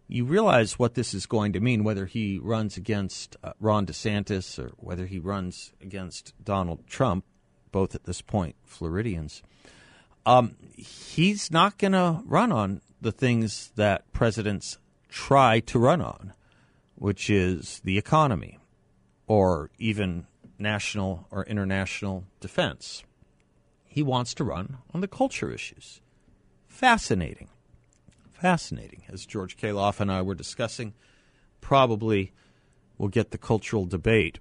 you 0.08 0.24
realize 0.24 0.78
what 0.78 0.94
this 0.94 1.14
is 1.14 1.26
going 1.26 1.54
to 1.54 1.60
mean, 1.60 1.84
whether 1.84 2.06
he 2.06 2.38
runs 2.38 2.78
against 2.78 3.36
uh, 3.44 3.54
Ron 3.60 3.88
DeSantis 3.88 4.60
or 4.60 4.72
whether 4.78 5.08
he 5.08 5.18
runs 5.18 5.74
against 5.82 6.34
Donald 6.44 6.86
Trump, 6.86 7.26
both 7.72 7.96
at 7.96 8.04
this 8.04 8.22
point 8.22 8.56
Floridians– 8.64 9.42
um, 10.26 10.56
he's 10.76 11.52
not 11.52 11.78
going 11.78 11.92
to 11.92 12.22
run 12.26 12.52
on 12.52 12.82
the 13.02 13.12
things 13.12 13.72
that 13.76 14.12
presidents 14.12 14.78
try 15.10 15.60
to 15.62 15.80
run 15.80 16.02
on, 16.02 16.34
which 16.96 17.30
is 17.30 17.82
the 17.84 17.98
economy 17.98 18.60
or 19.28 19.70
even 19.78 20.26
national 20.58 21.28
or 21.32 21.46
international 21.46 22.26
defense. 22.40 23.04
He 23.84 24.04
wants 24.04 24.34
to 24.36 24.44
run 24.44 24.78
on 24.94 25.02
the 25.02 25.08
culture 25.08 25.52
issues. 25.52 26.02
Fascinating. 26.68 27.50
Fascinating. 28.34 29.04
As 29.08 29.26
George 29.26 29.56
Kaloff 29.56 30.00
and 30.00 30.12
I 30.12 30.22
were 30.22 30.36
discussing, 30.36 30.94
probably 31.62 32.34
we'll 32.98 33.10
get 33.10 33.32
the 33.32 33.38
cultural 33.38 33.86
debate 33.86 34.40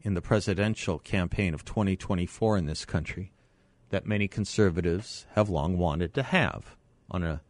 in 0.00 0.14
the 0.14 0.22
presidential 0.22 0.98
campaign 0.98 1.52
of 1.52 1.64
2024 1.64 2.56
in 2.56 2.66
this 2.66 2.84
country 2.84 3.32
that 3.90 4.06
many 4.06 4.28
conservatives 4.28 5.26
have 5.34 5.48
long 5.48 5.78
wanted 5.78 6.14
to 6.14 6.22
have 6.22 6.76
on 7.10 7.22
a 7.22 7.40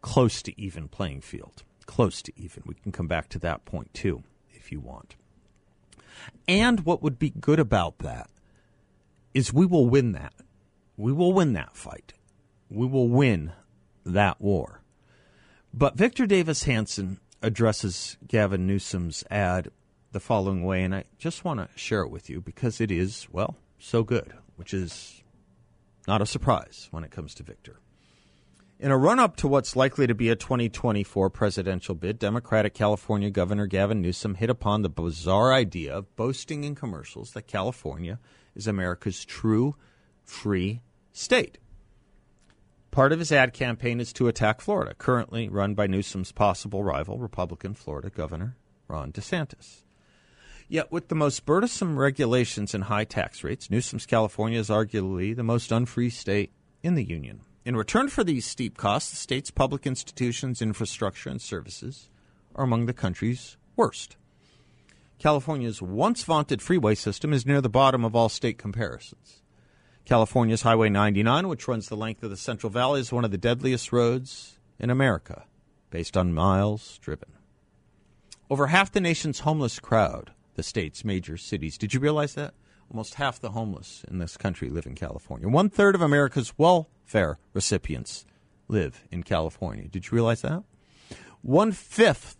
close 0.00 0.42
to 0.42 0.60
even 0.60 0.88
playing 0.88 1.20
field. 1.20 1.62
Close 1.86 2.22
to 2.22 2.32
even. 2.36 2.62
We 2.66 2.74
can 2.74 2.92
come 2.92 3.08
back 3.08 3.28
to 3.30 3.38
that 3.40 3.64
point 3.64 3.92
too, 3.92 4.22
if 4.50 4.72
you 4.72 4.80
want. 4.80 5.16
And 6.46 6.80
what 6.80 7.02
would 7.02 7.18
be 7.18 7.30
good 7.30 7.58
about 7.58 7.98
that 7.98 8.30
is 9.34 9.52
we 9.52 9.66
will 9.66 9.88
win 9.88 10.12
that. 10.12 10.34
We 10.96 11.12
will 11.12 11.32
win 11.32 11.52
that 11.54 11.76
fight. 11.76 12.14
We 12.68 12.86
will 12.86 13.08
win 13.08 13.52
that 14.04 14.40
war. 14.40 14.82
But 15.72 15.96
Victor 15.96 16.26
Davis 16.26 16.64
Hanson 16.64 17.20
addresses 17.42 18.16
Gavin 18.26 18.66
Newsom's 18.66 19.24
ad 19.30 19.70
the 20.12 20.20
following 20.20 20.64
way, 20.64 20.82
and 20.82 20.94
I 20.94 21.04
just 21.18 21.44
want 21.44 21.60
to 21.60 21.78
share 21.78 22.02
it 22.02 22.10
with 22.10 22.28
you 22.28 22.40
because 22.40 22.80
it 22.80 22.90
is, 22.90 23.28
well, 23.30 23.56
so 23.80 24.02
good 24.02 24.32
which 24.60 24.74
is 24.74 25.22
not 26.06 26.20
a 26.20 26.26
surprise 26.26 26.88
when 26.90 27.02
it 27.02 27.10
comes 27.10 27.34
to 27.34 27.42
Victor. 27.42 27.80
In 28.78 28.90
a 28.90 28.98
run 28.98 29.18
up 29.18 29.36
to 29.36 29.48
what's 29.48 29.74
likely 29.74 30.06
to 30.06 30.14
be 30.14 30.28
a 30.28 30.36
2024 30.36 31.30
presidential 31.30 31.94
bid, 31.94 32.18
Democratic 32.18 32.74
California 32.74 33.30
Governor 33.30 33.66
Gavin 33.66 34.02
Newsom 34.02 34.34
hit 34.34 34.50
upon 34.50 34.82
the 34.82 34.90
bizarre 34.90 35.52
idea 35.52 35.94
of 35.94 36.14
boasting 36.14 36.64
in 36.64 36.74
commercials 36.74 37.32
that 37.32 37.46
California 37.46 38.18
is 38.54 38.66
America's 38.66 39.24
true 39.24 39.76
free 40.24 40.82
state. 41.12 41.56
Part 42.90 43.12
of 43.12 43.18
his 43.18 43.32
ad 43.32 43.54
campaign 43.54 43.98
is 43.98 44.12
to 44.14 44.28
attack 44.28 44.60
Florida, 44.60 44.94
currently 44.94 45.48
run 45.48 45.74
by 45.74 45.86
Newsom's 45.86 46.32
possible 46.32 46.84
rival, 46.84 47.18
Republican 47.18 47.72
Florida 47.72 48.10
Governor 48.10 48.56
Ron 48.88 49.12
DeSantis. 49.12 49.84
Yet, 50.70 50.92
with 50.92 51.08
the 51.08 51.16
most 51.16 51.46
burdensome 51.46 51.98
regulations 51.98 52.74
and 52.76 52.84
high 52.84 53.02
tax 53.02 53.42
rates, 53.42 53.70
Newsom's 53.70 54.06
California 54.06 54.60
is 54.60 54.68
arguably 54.68 55.34
the 55.34 55.42
most 55.42 55.72
unfree 55.72 56.10
state 56.10 56.52
in 56.80 56.94
the 56.94 57.02
Union. 57.02 57.40
In 57.64 57.74
return 57.74 58.08
for 58.08 58.22
these 58.22 58.46
steep 58.46 58.76
costs, 58.76 59.10
the 59.10 59.16
state's 59.16 59.50
public 59.50 59.84
institutions, 59.84 60.62
infrastructure, 60.62 61.28
and 61.28 61.42
services 61.42 62.08
are 62.54 62.62
among 62.62 62.86
the 62.86 62.92
country's 62.92 63.56
worst. 63.74 64.16
California's 65.18 65.82
once 65.82 66.22
vaunted 66.22 66.62
freeway 66.62 66.94
system 66.94 67.32
is 67.32 67.44
near 67.44 67.60
the 67.60 67.68
bottom 67.68 68.04
of 68.04 68.14
all 68.14 68.28
state 68.28 68.56
comparisons. 68.56 69.42
California's 70.04 70.62
Highway 70.62 70.88
99, 70.88 71.48
which 71.48 71.66
runs 71.66 71.88
the 71.88 71.96
length 71.96 72.22
of 72.22 72.30
the 72.30 72.36
Central 72.36 72.70
Valley, 72.70 73.00
is 73.00 73.12
one 73.12 73.24
of 73.24 73.32
the 73.32 73.38
deadliest 73.38 73.92
roads 73.92 74.60
in 74.78 74.88
America, 74.88 75.46
based 75.90 76.16
on 76.16 76.32
miles 76.32 76.96
driven. 76.98 77.32
Over 78.48 78.68
half 78.68 78.92
the 78.92 79.00
nation's 79.00 79.40
homeless 79.40 79.80
crowd 79.80 80.30
the 80.60 80.64
state's 80.64 81.06
major 81.06 81.38
cities. 81.38 81.78
Did 81.78 81.94
you 81.94 82.00
realize 82.00 82.34
that? 82.34 82.52
Almost 82.90 83.14
half 83.14 83.40
the 83.40 83.52
homeless 83.52 84.04
in 84.10 84.18
this 84.18 84.36
country 84.36 84.68
live 84.68 84.84
in 84.84 84.94
California. 84.94 85.48
One 85.48 85.70
third 85.70 85.94
of 85.94 86.02
America's 86.02 86.52
welfare 86.58 87.38
recipients 87.54 88.26
live 88.68 89.02
in 89.10 89.22
California. 89.22 89.88
Did 89.88 90.04
you 90.04 90.10
realize 90.12 90.42
that? 90.42 90.62
One 91.40 91.72
fifth 91.72 92.36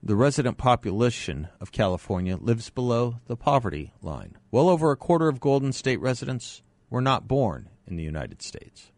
the 0.00 0.14
resident 0.14 0.58
population 0.58 1.48
of 1.60 1.72
California 1.72 2.36
lives 2.36 2.70
below 2.70 3.16
the 3.26 3.36
poverty 3.36 3.92
line. 4.00 4.36
Well 4.52 4.68
over 4.68 4.92
a 4.92 4.96
quarter 4.96 5.26
of 5.26 5.40
Golden 5.40 5.72
State 5.72 6.00
residents 6.00 6.62
were 6.88 7.02
not 7.02 7.26
born 7.26 7.68
in 7.84 7.96
the 7.96 8.04
United 8.04 8.42
States. 8.42 8.92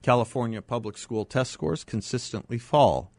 California 0.00 0.62
public 0.62 0.96
school 0.96 1.26
test 1.26 1.50
scores 1.50 1.84
consistently 1.84 2.56
fall 2.56 3.12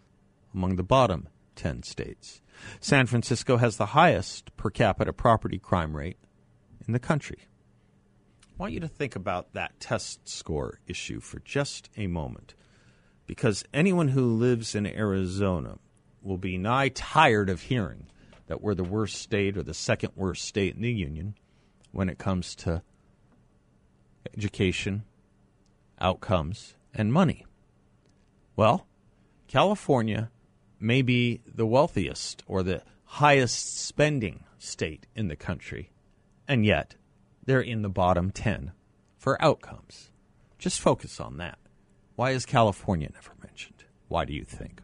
among 0.55 0.75
the 0.75 0.81
bottom 0.81 1.27
10 1.59 1.83
states. 1.83 2.41
San 2.79 3.05
Francisco 3.05 3.57
has 3.57 3.75
the 3.75 3.87
highest 3.87 4.55
per 4.55 4.69
capita 4.69 5.11
property 5.11 5.59
crime 5.59 5.95
rate 5.95 6.17
in 6.87 6.93
the 6.93 6.99
country. 6.99 7.39
I 8.43 8.53
want 8.57 8.71
you 8.71 8.79
to 8.79 8.87
think 8.87 9.15
about 9.15 9.53
that 9.53 9.77
test 9.79 10.27
score 10.27 10.79
issue 10.87 11.19
for 11.19 11.39
just 11.39 11.89
a 11.97 12.07
moment 12.07 12.55
because 13.27 13.65
anyone 13.73 14.07
who 14.09 14.25
lives 14.25 14.73
in 14.73 14.87
Arizona 14.87 15.79
will 16.21 16.37
be 16.37 16.57
nigh 16.57 16.89
tired 16.89 17.49
of 17.49 17.63
hearing 17.63 18.07
that 18.47 18.61
we're 18.61 18.73
the 18.73 18.83
worst 18.83 19.15
state 19.15 19.57
or 19.57 19.63
the 19.63 19.73
second 19.73 20.13
worst 20.15 20.45
state 20.45 20.75
in 20.75 20.81
the 20.81 20.91
union 20.91 21.35
when 21.91 22.07
it 22.07 22.17
comes 22.17 22.55
to 22.55 22.81
education, 24.33 25.03
outcomes, 25.99 26.75
and 26.93 27.11
money. 27.11 27.45
Well, 28.55 28.87
California 29.47 30.31
may 30.79 31.01
be 31.01 31.41
the 31.45 31.65
wealthiest 31.65 32.43
or 32.47 32.63
the 32.63 32.83
highest 33.05 33.79
spending 33.79 34.43
state 34.57 35.07
in 35.15 35.27
the 35.27 35.35
country, 35.35 35.91
and 36.47 36.65
yet 36.65 36.95
they're 37.45 37.61
in 37.61 37.81
the 37.81 37.89
bottom 37.89 38.31
10 38.31 38.71
for 39.17 39.41
outcomes. 39.41 40.11
Just 40.57 40.79
focus 40.79 41.19
on 41.19 41.37
that. 41.37 41.57
Why 42.15 42.31
is 42.31 42.45
California 42.45 43.09
never 43.13 43.31
mentioned? 43.41 43.85
Why 44.07 44.25
do 44.25 44.33
you 44.33 44.43
think? 44.43 44.81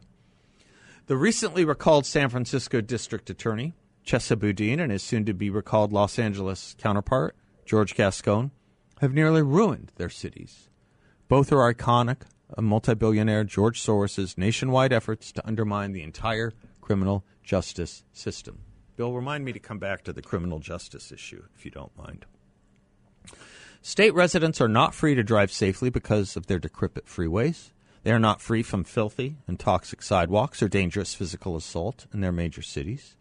The 1.07 1.17
recently 1.17 1.65
recalled 1.65 2.05
San 2.05 2.29
Francisco 2.29 2.81
District 2.81 3.29
Attorney, 3.29 3.73
Chesa 4.05 4.39
Boudin, 4.39 4.79
and 4.79 4.91
his 4.91 5.03
soon 5.03 5.25
to 5.25 5.33
be 5.33 5.49
recalled 5.49 5.93
Los 5.93 6.17
Angeles 6.17 6.75
counterpart, 6.79 7.35
George 7.65 7.95
Gascon, 7.95 8.51
have 9.01 9.13
nearly 9.13 9.41
ruined 9.41 9.91
their 9.97 10.09
cities. 10.09 10.69
Both 11.27 11.51
are 11.51 11.73
iconic 11.73 12.21
of 12.49 12.63
multi 12.63 12.93
billionaire 12.93 13.43
George 13.43 13.81
Soros' 13.81 14.37
nationwide 14.37 14.93
efforts 14.93 15.31
to 15.31 15.47
undermine 15.47 15.91
the 15.91 16.03
entire 16.03 16.53
criminal 16.81 17.23
justice 17.43 18.03
system. 18.13 18.59
Bill, 18.95 19.13
remind 19.13 19.43
me 19.43 19.51
to 19.53 19.59
come 19.59 19.79
back 19.79 20.03
to 20.03 20.13
the 20.13 20.21
criminal 20.21 20.59
justice 20.59 21.11
issue, 21.11 21.43
if 21.55 21.65
you 21.65 21.71
don't 21.71 21.95
mind. 21.97 22.25
State 23.81 24.13
residents 24.13 24.61
are 24.61 24.67
not 24.67 24.95
free 24.95 25.15
to 25.15 25.23
drive 25.23 25.51
safely 25.51 25.89
because 25.89 26.35
of 26.35 26.47
their 26.47 26.59
decrepit 26.59 27.05
freeways. 27.05 27.71
They 28.03 28.11
are 28.11 28.19
not 28.19 28.41
free 28.41 28.63
from 28.63 28.83
filthy 28.83 29.37
and 29.47 29.59
toxic 29.59 30.01
sidewalks 30.01 30.61
or 30.63 30.67
dangerous 30.67 31.13
physical 31.13 31.55
assault 31.55 32.07
in 32.13 32.21
their 32.21 32.31
major 32.31 32.61
cities. 32.61 33.15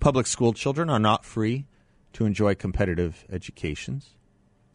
Public 0.00 0.26
school 0.26 0.52
children 0.52 0.90
are 0.90 0.98
not 0.98 1.24
free 1.24 1.66
to 2.12 2.24
enjoy 2.24 2.54
competitive 2.54 3.24
educations. 3.30 4.14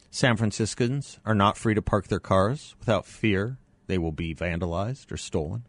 San 0.09 0.37
Franciscans 0.37 1.19
are 1.25 1.35
not 1.35 1.57
free 1.57 1.73
to 1.73 1.81
park 1.81 2.07
their 2.07 2.19
cars 2.19 2.75
without 2.79 3.05
fear 3.05 3.57
they 3.91 3.97
will 3.97 4.13
be 4.13 4.33
vandalized 4.33 5.11
or 5.11 5.17
stolen. 5.17 5.65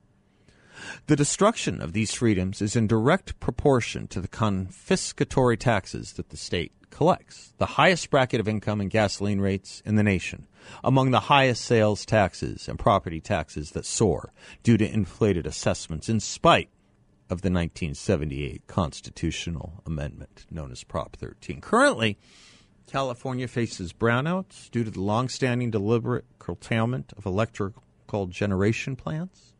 The 1.06 1.16
destruction 1.16 1.82
of 1.82 1.92
these 1.92 2.14
freedoms 2.14 2.62
is 2.62 2.76
in 2.76 2.86
direct 2.86 3.38
proportion 3.40 4.06
to 4.08 4.20
the 4.20 4.28
confiscatory 4.28 5.58
taxes 5.58 6.12
that 6.12 6.28
the 6.28 6.36
state 6.36 6.72
collects, 6.90 7.52
the 7.58 7.66
highest 7.66 8.10
bracket 8.10 8.38
of 8.38 8.46
income 8.46 8.80
and 8.80 8.90
gasoline 8.90 9.40
rates 9.40 9.82
in 9.84 9.96
the 9.96 10.04
nation, 10.04 10.46
among 10.84 11.10
the 11.10 11.20
highest 11.20 11.64
sales 11.64 12.06
taxes 12.06 12.68
and 12.68 12.78
property 12.78 13.20
taxes 13.20 13.72
that 13.72 13.84
soar 13.84 14.32
due 14.62 14.76
to 14.76 14.88
inflated 14.88 15.46
assessments 15.46 16.08
in 16.08 16.20
spite 16.20 16.70
of 17.24 17.42
the 17.42 17.50
1978 17.50 18.66
constitutional 18.68 19.82
amendment 19.84 20.46
known 20.48 20.70
as 20.70 20.84
Prop 20.84 21.16
13. 21.16 21.60
Currently, 21.60 22.18
California 22.86 23.48
faces 23.48 23.92
brownouts 23.92 24.70
due 24.70 24.84
to 24.84 24.90
the 24.90 25.00
long-standing 25.00 25.70
deliberate 25.70 26.26
curtailment 26.38 27.12
of 27.16 27.24
electrical 28.12 28.26
generation 28.26 28.94
plants. 28.94 29.54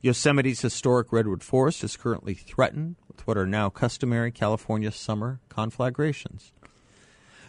Yosemite's 0.00 0.62
historic 0.62 1.12
redwood 1.12 1.42
forest 1.42 1.84
is 1.84 1.98
currently 1.98 2.32
threatened 2.32 2.96
with 3.08 3.26
what 3.26 3.36
are 3.36 3.46
now 3.46 3.68
customary 3.68 4.32
California 4.32 4.90
summer 4.90 5.40
conflagrations. 5.50 6.52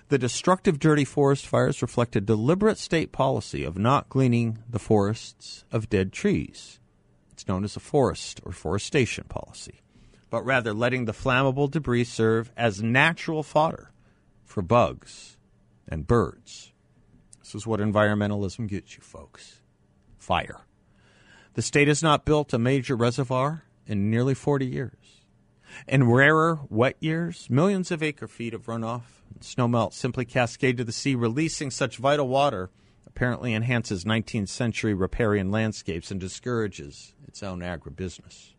The 0.10 0.18
destructive 0.18 0.78
dirty 0.78 1.06
forest 1.06 1.48
fires 1.48 1.82
reflect 1.82 2.18
a 2.18 2.22
deliberate 2.22 2.78
state 2.78 3.14
policy 3.14 3.64
of 3.64 3.78
not 3.78 4.10
gleaning 4.10 4.58
the 4.70 4.80
forests 4.80 5.64
of 5.72 5.90
dead 5.90 6.12
trees. 6.12 6.82
It's 7.32 7.48
known 7.48 7.64
as 7.64 7.78
a 7.78 7.80
forest 7.80 8.42
or 8.44 8.52
forestation 8.52 9.24
policy, 9.30 9.80
but 10.30 10.44
rather 10.44 10.74
letting 10.74 11.06
the 11.06 11.14
flammable 11.14 11.72
debris 11.72 12.04
serve 12.04 12.52
as 12.58 12.84
natural 12.84 13.42
fodder 13.42 13.94
for 14.44 14.62
bugs 14.62 15.38
and 15.88 16.06
birds. 16.06 16.74
This 17.40 17.56
is 17.56 17.66
what 17.66 17.80
environmentalism 17.80 18.68
gets 18.68 18.98
you, 18.98 19.02
folks 19.02 19.61
fire. 20.21 20.62
The 21.53 21.62
state 21.62 21.88
has 21.88 22.01
not 22.01 22.25
built 22.25 22.53
a 22.53 22.60
major 22.60 22.95
reservoir 22.95 23.63
in 23.86 24.10
nearly 24.10 24.34
40 24.34 24.65
years. 24.65 25.21
In 25.88 26.10
rarer, 26.10 26.60
wet 26.69 26.97
years, 26.99 27.49
millions 27.49 27.91
of 27.91 28.03
acre 28.03 28.27
feet 28.27 28.53
of 28.53 28.65
runoff 28.65 29.23
and 29.34 29.41
snowmelt 29.41 29.93
simply 29.93 30.25
cascade 30.25 30.77
to 30.77 30.84
the 30.84 30.91
sea, 30.91 31.15
releasing 31.15 31.71
such 31.71 31.97
vital 31.97 32.27
water 32.27 32.69
apparently 33.07 33.53
enhances 33.53 34.05
19th 34.05 34.49
century 34.49 34.93
riparian 34.93 35.51
landscapes 35.51 36.12
and 36.12 36.19
discourages 36.19 37.13
its 37.27 37.43
own 37.43 37.60
agribusiness. 37.60 38.53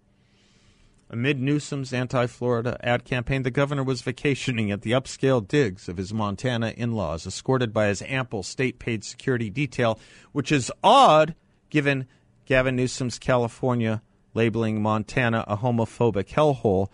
Amid 1.08 1.40
Newsom's 1.40 1.92
anti 1.92 2.26
Florida 2.26 2.78
ad 2.80 3.04
campaign, 3.04 3.42
the 3.42 3.50
governor 3.50 3.82
was 3.82 4.00
vacationing 4.00 4.70
at 4.70 4.80
the 4.80 4.92
upscale 4.92 5.46
digs 5.46 5.86
of 5.86 5.98
his 5.98 6.14
Montana 6.14 6.72
in 6.74 6.92
laws, 6.92 7.26
escorted 7.26 7.72
by 7.72 7.88
his 7.88 8.00
ample 8.02 8.42
state 8.42 8.78
paid 8.78 9.04
security 9.04 9.50
detail, 9.50 9.98
which 10.32 10.50
is 10.50 10.72
odd 10.82 11.34
given 11.72 12.06
Gavin 12.44 12.76
Newsom's 12.76 13.18
California 13.18 14.02
labeling 14.34 14.82
Montana 14.82 15.42
a 15.48 15.56
homophobic 15.56 16.28
hellhole 16.28 16.88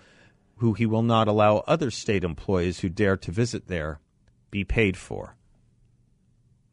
who 0.58 0.72
he 0.72 0.86
will 0.86 1.02
not 1.02 1.26
allow 1.26 1.58
other 1.66 1.90
state 1.90 2.22
employees 2.22 2.78
who 2.78 2.88
dare 2.88 3.16
to 3.16 3.32
visit 3.32 3.66
there 3.66 3.98
be 4.52 4.62
paid 4.62 4.96
for. 4.96 5.36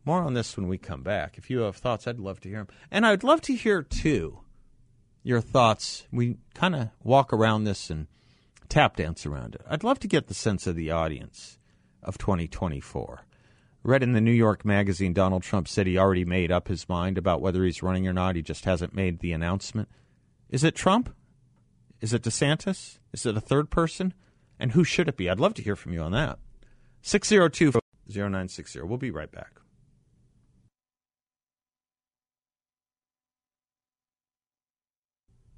More 0.06 0.22
on 0.22 0.36
this 0.36 0.56
when 0.56 0.68
we 0.68 0.78
come 0.78 1.02
back. 1.02 1.40
If 1.40 1.50
you 1.50 1.62
have 1.62 1.78
thoughts, 1.78 2.08
I'd 2.08 2.20
love 2.20 2.40
to 2.42 2.50
hear 2.50 2.60
them. 2.60 2.68
And 2.92 3.08
I'd 3.08 3.24
love 3.24 3.42
to 3.42 3.56
hear, 3.56 3.82
too, 3.82 4.42
your 5.24 5.42
thoughts. 5.42 6.06
We 6.12 6.38
kind 6.54 6.76
of 6.76 6.90
walk 7.04 7.34
around 7.34 7.64
this 7.64 7.90
and 7.90 8.06
tap 8.70 8.98
dance 8.98 9.26
around 9.26 9.56
it. 9.56 9.62
I'd 9.68 9.84
love 9.84 10.00
to 10.02 10.08
get 10.08 10.28
the 10.28 10.36
sense 10.36 10.68
of 10.68 10.76
the 10.76 10.92
audience 10.92 11.58
of 12.04 12.20
2024. 12.20 13.26
Read 13.86 14.02
in 14.02 14.14
the 14.14 14.22
New 14.22 14.32
York 14.32 14.66
Magazine, 14.66 15.14
Donald 15.14 15.44
Trump 15.44 15.68
said 15.68 15.86
he 15.86 15.96
already 15.96 16.26
made 16.26 16.52
up 16.52 16.70
his 16.70 16.90
mind 16.90 17.20
about 17.20 17.40
whether 17.40 17.64
he's 17.64 17.84
running 17.84 18.08
or 18.08 18.14
not. 18.14 18.36
He 18.36 18.42
just 18.42 18.66
hasn't 18.66 18.96
made 18.96 19.20
the 19.20 19.32
announcement. 19.32 19.90
Is 20.50 20.64
it 20.64 20.74
Trump? 20.74 21.14
Is 22.02 22.12
it 22.12 22.24
DeSantis? 22.24 22.98
Is 23.14 23.28
it 23.28 23.38
a 23.38 23.42
third 23.42 23.70
person? 23.70 24.16
And 24.60 24.72
who 24.72 24.84
should 24.84 25.08
it 25.08 25.18
be? 25.18 25.30
I'd 25.30 25.40
love 25.40 25.54
to 25.54 25.62
hear 25.62 25.76
from 25.76 25.94
you 25.94 26.02
on 26.02 26.14
that. 26.14 26.40
602 27.04 27.80
0960. 28.10 28.82
We'll 28.82 28.98
be 28.98 29.12
right 29.12 29.32
back. 29.32 29.62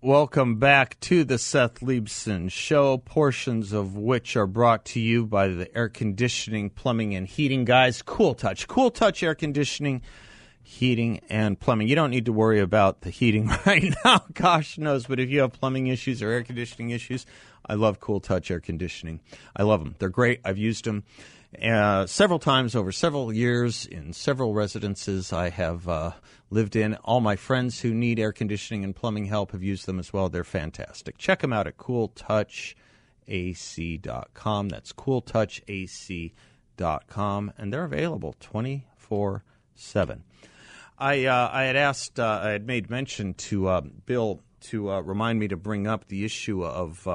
Welcome 0.02 0.58
back 0.58 1.00
to 1.00 1.24
the 1.24 1.40
Seth 1.40 1.80
Leibsohn 1.80 2.52
Show, 2.52 3.00
portions 3.00 3.74
of 3.74 3.98
which 3.98 4.36
are 4.36 4.46
brought 4.46 4.86
to 4.86 5.00
you 5.00 5.26
by 5.26 5.48
the 5.48 5.76
air 5.76 5.90
conditioning, 5.90 6.70
plumbing, 6.70 7.16
and 7.16 7.26
heating 7.26 7.66
guys. 7.66 8.04
Cool 8.04 8.36
Touch. 8.36 8.68
Cool 8.68 8.92
Touch 8.92 9.24
Air 9.24 9.34
Conditioning 9.34 10.04
heating 10.62 11.22
and 11.30 11.60
plumbing. 11.60 11.88
You 11.88 11.96
don't 11.96 12.12
need 12.12 12.26
to 12.26 12.32
worry 12.32 12.60
about 12.60 13.02
the 13.02 13.10
heating 13.10 13.50
right 13.66 13.92
now, 14.06 14.24
gosh 14.34 14.78
knows. 14.78 15.08
But 15.08 15.20
if 15.20 15.32
you 15.32 15.40
have 15.40 15.54
plumbing 15.54 15.88
issues 15.88 16.22
or 16.22 16.30
air 16.30 16.44
conditioning 16.44 16.92
issues, 16.92 17.26
I 17.66 17.74
love 17.74 18.00
Cool 18.00 18.20
Touch 18.20 18.52
air 18.52 18.60
conditioning. 18.60 19.22
I 19.56 19.64
love 19.64 19.84
them. 19.84 19.96
They're 19.98 20.10
great. 20.10 20.42
I've 20.46 20.60
used 20.60 20.86
them 20.86 21.06
uh, 21.62 22.06
several 22.06 22.40
times 22.40 22.76
over 22.76 22.92
several 22.92 23.32
years 23.32 23.86
in 23.86 24.12
several 24.14 24.54
residences 24.54 25.32
I 25.32 25.50
have 25.50 25.88
uh, 25.88 26.12
lived 26.50 26.76
in. 26.76 26.96
All 26.96 27.22
my 27.22 27.38
friends 27.38 27.82
who 27.82 27.94
need 27.94 28.20
air 28.20 28.34
conditioning 28.34 28.84
and 28.84 28.96
plumbing 28.96 29.26
help 29.26 29.52
have 29.54 29.64
used 29.64 29.86
them 29.86 30.00
as 30.00 30.12
well. 30.12 30.28
They're 30.30 30.44
fantastic. 30.44 31.18
Check 31.18 31.40
them 31.40 31.54
out 31.54 31.66
at 31.66 31.78
cooltouchac.com. 31.78 34.70
That's 34.70 34.94
cooltouchac.com. 34.94 37.54
And 37.58 37.74
they're 37.74 37.86
available 37.86 38.36
24 38.40 39.44
7. 39.76 40.24
I 41.00 41.26
uh, 41.26 41.50
I 41.54 41.64
had 41.64 41.76
asked, 41.76 42.20
uh, 42.20 42.40
I 42.44 42.50
had 42.50 42.66
made 42.66 42.90
mention 42.90 43.36
to 43.36 43.68
uh, 43.68 43.82
Bill 44.06 44.42
to 44.62 44.92
uh, 44.92 45.02
remind 45.02 45.40
me 45.40 45.48
to 45.48 45.56
bring 45.56 45.86
up 45.88 46.08
the 46.08 46.26
issue 46.26 46.66
of 46.66 47.08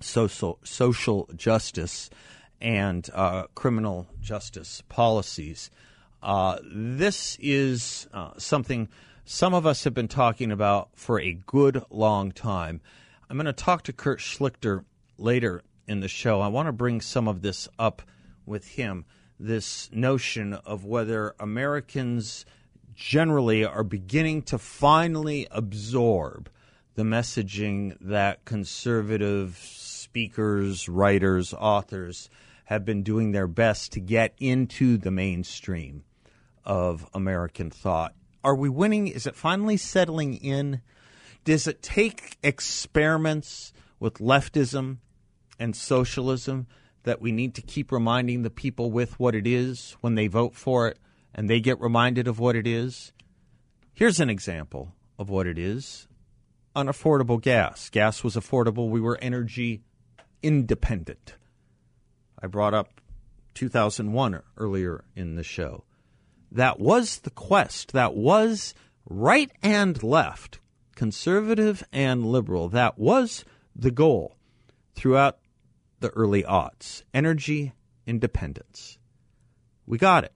social 0.00 0.58
social 0.64 1.28
justice, 1.36 2.10
and 2.60 3.08
uh, 3.12 3.44
criminal 3.54 4.06
justice 4.20 4.82
policies. 4.88 5.70
Uh, 6.22 6.58
this 6.64 7.36
is 7.40 8.08
uh, 8.12 8.30
something 8.38 8.88
some 9.24 9.54
of 9.54 9.66
us 9.66 9.84
have 9.84 9.94
been 9.94 10.08
talking 10.08 10.52
about 10.52 10.90
for 10.94 11.20
a 11.20 11.34
good 11.46 11.82
long 11.90 12.30
time. 12.30 12.80
I'm 13.28 13.36
going 13.36 13.46
to 13.46 13.52
talk 13.52 13.82
to 13.84 13.92
Kurt 13.92 14.20
Schlichter 14.20 14.84
later 15.18 15.62
in 15.88 16.00
the 16.00 16.08
show. 16.08 16.40
I 16.40 16.48
want 16.48 16.66
to 16.66 16.72
bring 16.72 17.00
some 17.00 17.26
of 17.26 17.42
this 17.42 17.68
up 17.78 18.02
with 18.44 18.68
him 18.68 19.04
this 19.38 19.90
notion 19.92 20.54
of 20.54 20.84
whether 20.84 21.34
Americans 21.38 22.46
generally 22.94 23.64
are 23.64 23.84
beginning 23.84 24.42
to 24.42 24.58
finally 24.58 25.46
absorb 25.50 26.48
the 26.94 27.02
messaging 27.02 27.96
that 28.00 28.44
conservative 28.44 29.58
speakers, 29.60 30.88
writers, 30.88 31.52
authors 31.52 32.30
have 32.66 32.84
been 32.84 33.02
doing 33.02 33.32
their 33.32 33.46
best 33.46 33.92
to 33.92 34.00
get 34.00 34.34
into 34.38 34.96
the 34.96 35.10
mainstream 35.10 36.04
of 36.64 37.08
American 37.14 37.70
thought. 37.70 38.14
Are 38.44 38.54
we 38.54 38.68
winning? 38.68 39.08
Is 39.08 39.26
it 39.26 39.34
finally 39.34 39.76
settling 39.76 40.34
in? 40.34 40.80
Does 41.44 41.66
it 41.66 41.82
take 41.82 42.36
experiments 42.42 43.72
with 43.98 44.18
leftism 44.18 44.98
and 45.58 45.74
socialism 45.74 46.66
that 47.04 47.20
we 47.20 47.32
need 47.32 47.54
to 47.54 47.62
keep 47.62 47.90
reminding 47.90 48.42
the 48.42 48.50
people 48.50 48.90
with 48.90 49.18
what 49.18 49.34
it 49.34 49.46
is 49.46 49.96
when 50.00 50.16
they 50.16 50.26
vote 50.26 50.54
for 50.54 50.88
it 50.88 50.98
and 51.34 51.48
they 51.48 51.60
get 51.60 51.80
reminded 51.80 52.28
of 52.28 52.38
what 52.38 52.56
it 52.56 52.66
is? 52.66 53.12
Here's 53.94 54.20
an 54.20 54.28
example 54.28 54.92
of 55.18 55.30
what 55.30 55.46
it 55.46 55.58
is 55.58 56.08
unaffordable 56.76 57.40
gas. 57.40 57.88
Gas 57.88 58.22
was 58.22 58.36
affordable. 58.36 58.90
We 58.90 59.00
were 59.00 59.18
energy 59.22 59.80
independent. 60.42 61.34
I 62.42 62.46
brought 62.46 62.74
up 62.74 63.00
2001 63.54 64.42
earlier 64.56 65.04
in 65.14 65.36
the 65.36 65.42
show. 65.42 65.84
That 66.52 66.78
was 66.78 67.18
the 67.20 67.30
quest. 67.30 67.92
That 67.92 68.14
was 68.14 68.74
right 69.08 69.50
and 69.62 70.02
left, 70.02 70.60
conservative 70.94 71.82
and 71.92 72.26
liberal. 72.26 72.68
That 72.68 72.98
was 72.98 73.44
the 73.74 73.90
goal 73.90 74.36
throughout 74.94 75.38
the 76.00 76.10
early 76.10 76.42
aughts 76.42 77.02
energy 77.14 77.72
independence. 78.06 78.98
We 79.86 79.98
got 79.98 80.24
it. 80.24 80.32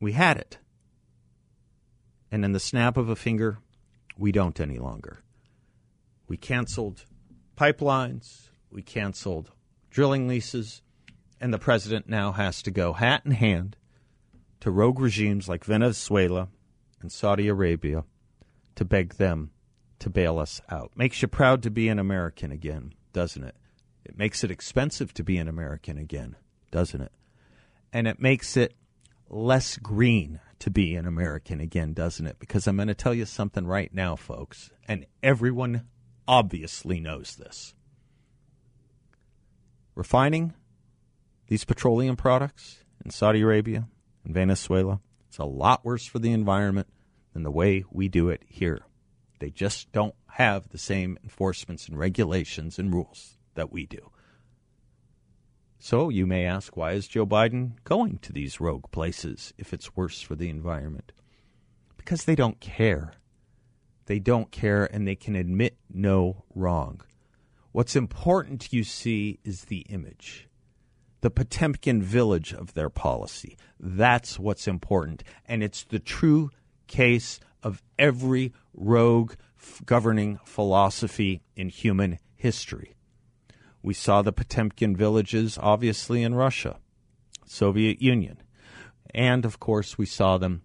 We 0.00 0.12
had 0.12 0.36
it. 0.36 0.58
And 2.30 2.44
in 2.44 2.52
the 2.52 2.60
snap 2.60 2.96
of 2.96 3.08
a 3.08 3.16
finger, 3.16 3.58
we 4.16 4.32
don't 4.32 4.60
any 4.60 4.78
longer. 4.78 5.22
We 6.28 6.36
canceled 6.36 7.04
pipelines, 7.56 8.48
we 8.70 8.82
canceled 8.82 9.52
drilling 9.94 10.26
leases, 10.26 10.82
and 11.40 11.54
the 11.54 11.58
president 11.58 12.08
now 12.08 12.32
has 12.32 12.60
to 12.62 12.70
go 12.72 12.92
hat 12.92 13.22
in 13.24 13.30
hand 13.30 13.76
to 14.58 14.68
rogue 14.68 14.98
regimes 14.98 15.48
like 15.48 15.64
Venezuela 15.64 16.48
and 17.00 17.12
Saudi 17.12 17.46
Arabia 17.46 18.02
to 18.74 18.84
beg 18.84 19.14
them 19.14 19.52
to 20.00 20.10
bail 20.10 20.40
us 20.40 20.60
out. 20.68 20.90
Makes 20.96 21.22
you 21.22 21.28
proud 21.28 21.62
to 21.62 21.70
be 21.70 21.88
an 21.88 22.00
American 22.00 22.50
again, 22.50 22.92
doesn't 23.12 23.44
it? 23.44 23.54
It 24.04 24.18
makes 24.18 24.42
it 24.42 24.50
expensive 24.50 25.14
to 25.14 25.22
be 25.22 25.38
an 25.38 25.46
American 25.46 25.96
again, 25.96 26.34
doesn't 26.72 27.00
it? 27.00 27.12
And 27.92 28.08
it 28.08 28.20
makes 28.20 28.56
it 28.56 28.74
less 29.30 29.76
green 29.76 30.40
to 30.58 30.70
be 30.70 30.96
an 30.96 31.06
American 31.06 31.60
again, 31.60 31.92
doesn't 31.92 32.26
it? 32.26 32.40
Because 32.40 32.66
I'm 32.66 32.76
going 32.76 32.88
to 32.88 32.94
tell 32.94 33.14
you 33.14 33.26
something 33.26 33.64
right 33.64 33.94
now, 33.94 34.16
folks, 34.16 34.70
and 34.88 35.06
everyone 35.22 35.86
obviously 36.26 36.98
knows 36.98 37.36
this. 37.36 37.74
Refining 39.94 40.54
these 41.46 41.64
petroleum 41.64 42.16
products 42.16 42.84
in 43.04 43.10
Saudi 43.10 43.42
Arabia 43.42 43.86
and 44.24 44.34
Venezuela, 44.34 45.00
it's 45.28 45.38
a 45.38 45.44
lot 45.44 45.84
worse 45.84 46.04
for 46.06 46.18
the 46.18 46.32
environment 46.32 46.88
than 47.32 47.44
the 47.44 47.50
way 47.50 47.84
we 47.90 48.08
do 48.08 48.28
it 48.28 48.42
here. 48.48 48.80
They 49.38 49.50
just 49.50 49.92
don't 49.92 50.14
have 50.30 50.70
the 50.70 50.78
same 50.78 51.18
enforcements 51.22 51.86
and 51.86 51.98
regulations 51.98 52.78
and 52.78 52.92
rules 52.92 53.36
that 53.54 53.70
we 53.70 53.86
do. 53.86 54.10
So 55.78 56.08
you 56.08 56.26
may 56.26 56.46
ask, 56.46 56.76
why 56.76 56.92
is 56.92 57.06
Joe 57.06 57.26
Biden 57.26 57.72
going 57.84 58.18
to 58.18 58.32
these 58.32 58.58
rogue 58.58 58.90
places 58.90 59.52
if 59.58 59.72
it's 59.72 59.94
worse 59.94 60.20
for 60.20 60.34
the 60.34 60.48
environment? 60.48 61.12
Because 61.96 62.24
they 62.24 62.34
don't 62.34 62.58
care. 62.58 63.12
They 64.06 64.18
don't 64.18 64.50
care 64.50 64.86
and 64.86 65.06
they 65.06 65.14
can 65.14 65.36
admit 65.36 65.76
no 65.92 66.44
wrong. 66.54 67.02
What's 67.74 67.96
important, 67.96 68.72
you 68.72 68.84
see, 68.84 69.40
is 69.42 69.64
the 69.64 69.80
image, 69.88 70.46
the 71.22 71.28
Potemkin 71.28 72.00
village 72.00 72.54
of 72.54 72.74
their 72.74 72.88
policy. 72.88 73.56
That's 73.80 74.38
what's 74.38 74.68
important. 74.68 75.24
And 75.44 75.60
it's 75.60 75.82
the 75.82 75.98
true 75.98 76.52
case 76.86 77.40
of 77.64 77.82
every 77.98 78.52
rogue 78.74 79.32
governing 79.84 80.38
philosophy 80.44 81.42
in 81.56 81.68
human 81.68 82.20
history. 82.36 82.94
We 83.82 83.92
saw 83.92 84.22
the 84.22 84.32
Potemkin 84.32 84.94
villages, 84.94 85.58
obviously, 85.60 86.22
in 86.22 86.36
Russia, 86.36 86.78
Soviet 87.44 88.00
Union. 88.00 88.40
And, 89.12 89.44
of 89.44 89.58
course, 89.58 89.98
we 89.98 90.06
saw 90.06 90.38
them 90.38 90.62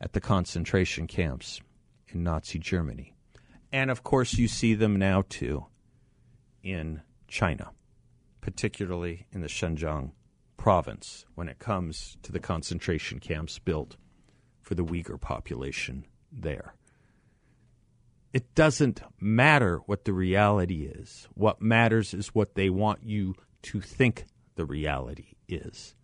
at 0.00 0.14
the 0.14 0.20
concentration 0.20 1.06
camps 1.06 1.60
in 2.08 2.24
Nazi 2.24 2.58
Germany. 2.58 3.14
And, 3.70 3.88
of 3.88 4.02
course, 4.02 4.34
you 4.34 4.48
see 4.48 4.74
them 4.74 4.96
now, 4.96 5.22
too, 5.28 5.66
in 6.64 7.02
China, 7.28 7.70
particularly 8.40 9.26
in 9.30 9.42
the 9.42 9.46
Xinjiang 9.46 10.10
province 10.56 11.24
when 11.34 11.48
it 11.48 11.58
comes 11.58 12.16
to 12.22 12.32
the 12.32 12.40
concentration 12.40 13.20
camps 13.20 13.58
built 13.58 13.96
for 14.60 14.74
the 14.74 14.84
Uyghur 14.84 15.20
population 15.20 16.06
there. 16.32 16.74
It 18.32 18.54
doesn't 18.56 19.02
matter 19.20 19.78
what 19.86 20.04
the 20.04 20.12
reality 20.12 20.86
is. 20.86 21.28
What 21.34 21.62
matters 21.62 22.12
is 22.14 22.34
what 22.34 22.54
they 22.54 22.70
want 22.70 23.04
you 23.04 23.34
to 23.62 23.80
think 23.80 24.24
the 24.56 24.64
reality 24.64 25.34
is. 25.48 25.94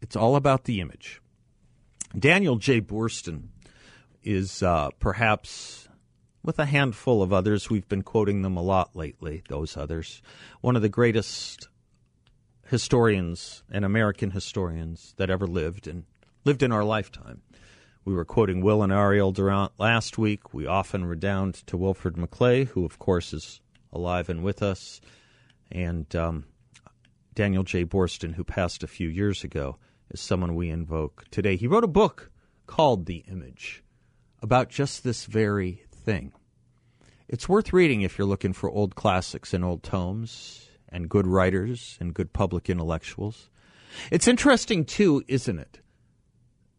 It's 0.00 0.14
all 0.14 0.36
about 0.36 0.64
the 0.64 0.80
image. 0.80 1.20
Daniel 2.16 2.56
J. 2.56 2.80
Boorstin 2.80 3.48
is 4.22 4.62
uh, 4.62 4.90
perhaps, 5.00 5.88
with 6.46 6.58
a 6.60 6.64
handful 6.64 7.22
of 7.22 7.32
others, 7.32 7.68
we've 7.68 7.88
been 7.88 8.02
quoting 8.02 8.42
them 8.42 8.56
a 8.56 8.62
lot 8.62 8.94
lately, 8.94 9.42
those 9.48 9.76
others, 9.76 10.22
one 10.60 10.76
of 10.76 10.82
the 10.82 10.88
greatest 10.88 11.68
historians 12.68 13.64
and 13.70 13.84
American 13.84 14.30
historians 14.30 15.12
that 15.16 15.28
ever 15.28 15.48
lived 15.48 15.88
and 15.88 16.04
lived 16.44 16.62
in 16.62 16.70
our 16.70 16.84
lifetime. 16.84 17.42
We 18.04 18.14
were 18.14 18.24
quoting 18.24 18.60
Will 18.60 18.84
and 18.84 18.92
Ariel 18.92 19.32
Durant 19.32 19.72
last 19.78 20.18
week. 20.18 20.54
We 20.54 20.66
often 20.66 21.04
redound 21.04 21.54
to 21.66 21.76
Wilfred 21.76 22.14
McClay, 22.14 22.68
who, 22.68 22.84
of 22.84 23.00
course, 23.00 23.32
is 23.32 23.60
alive 23.92 24.28
and 24.28 24.44
with 24.44 24.62
us, 24.62 25.00
and 25.72 26.14
um, 26.14 26.44
Daniel 27.34 27.64
J. 27.64 27.84
Boorstin, 27.84 28.34
who 28.34 28.44
passed 28.44 28.84
a 28.84 28.88
few 28.88 29.08
years 29.08 29.42
ago, 29.42 29.78
is 30.12 30.20
someone 30.20 30.54
we 30.54 30.70
invoke 30.70 31.24
today. 31.32 31.56
He 31.56 31.66
wrote 31.66 31.82
a 31.82 31.88
book 31.88 32.30
called 32.68 33.06
The 33.06 33.24
Image 33.28 33.82
about 34.40 34.68
just 34.68 35.02
this 35.02 35.24
very 35.24 35.82
thing. 36.06 36.32
It's 37.28 37.48
worth 37.48 37.72
reading 37.72 38.02
if 38.02 38.18
you're 38.18 38.26
looking 38.26 38.52
for 38.52 38.70
old 38.70 38.94
classics 38.94 39.52
and 39.52 39.64
old 39.64 39.82
tomes 39.82 40.68
and 40.88 41.08
good 41.08 41.26
writers 41.26 41.96
and 42.00 42.14
good 42.14 42.32
public 42.32 42.70
intellectuals. 42.70 43.50
It's 44.10 44.28
interesting, 44.28 44.84
too, 44.84 45.24
isn't 45.26 45.58
it? 45.58 45.80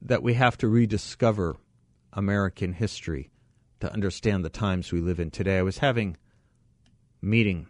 that 0.01 0.23
we 0.23 0.33
have 0.35 0.57
to 0.57 0.67
rediscover 0.67 1.57
American 2.13 2.73
history 2.73 3.29
to 3.79 3.91
understand 3.91 4.43
the 4.43 4.49
times 4.49 4.91
we 4.91 5.01
live 5.01 5.19
in 5.19 5.31
today. 5.31 5.57
I 5.57 5.63
was 5.63 5.79
having 5.79 6.17
a 7.21 7.25
meeting 7.25 7.67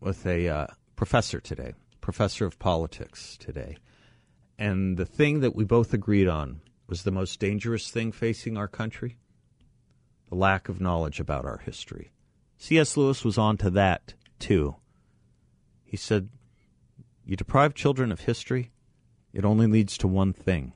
with 0.00 0.26
a 0.26 0.48
uh, 0.48 0.66
professor 0.96 1.40
today, 1.40 1.74
professor 2.00 2.46
of 2.46 2.58
politics 2.58 3.36
today, 3.38 3.76
and 4.58 4.96
the 4.96 5.04
thing 5.04 5.40
that 5.40 5.54
we 5.54 5.64
both 5.64 5.92
agreed 5.92 6.28
on 6.28 6.60
was 6.86 7.02
the 7.02 7.10
most 7.10 7.40
dangerous 7.40 7.90
thing 7.90 8.12
facing 8.12 8.56
our 8.56 8.68
country 8.68 9.16
the 10.32 10.38
lack 10.38 10.70
of 10.70 10.80
knowledge 10.80 11.20
about 11.20 11.44
our 11.44 11.58
history. 11.58 12.10
C.S. 12.56 12.96
Lewis 12.96 13.22
was 13.22 13.36
on 13.36 13.58
to 13.58 13.68
that 13.68 14.14
too. 14.38 14.76
He 15.84 15.98
said, 15.98 16.30
You 17.26 17.36
deprive 17.36 17.74
children 17.74 18.10
of 18.10 18.20
history, 18.20 18.70
it 19.34 19.44
only 19.44 19.66
leads 19.66 19.98
to 19.98 20.08
one 20.08 20.32
thing 20.32 20.72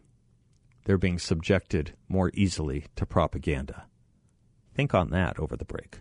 they're 0.85 0.99
being 0.99 1.19
subjected 1.19 1.95
more 2.07 2.31
easily 2.35 2.85
to 2.97 3.07
propaganda. 3.07 3.87
Think 4.75 4.93
on 4.93 5.09
that 5.13 5.39
over 5.39 5.57
the 5.57 5.65
break. 5.65 6.01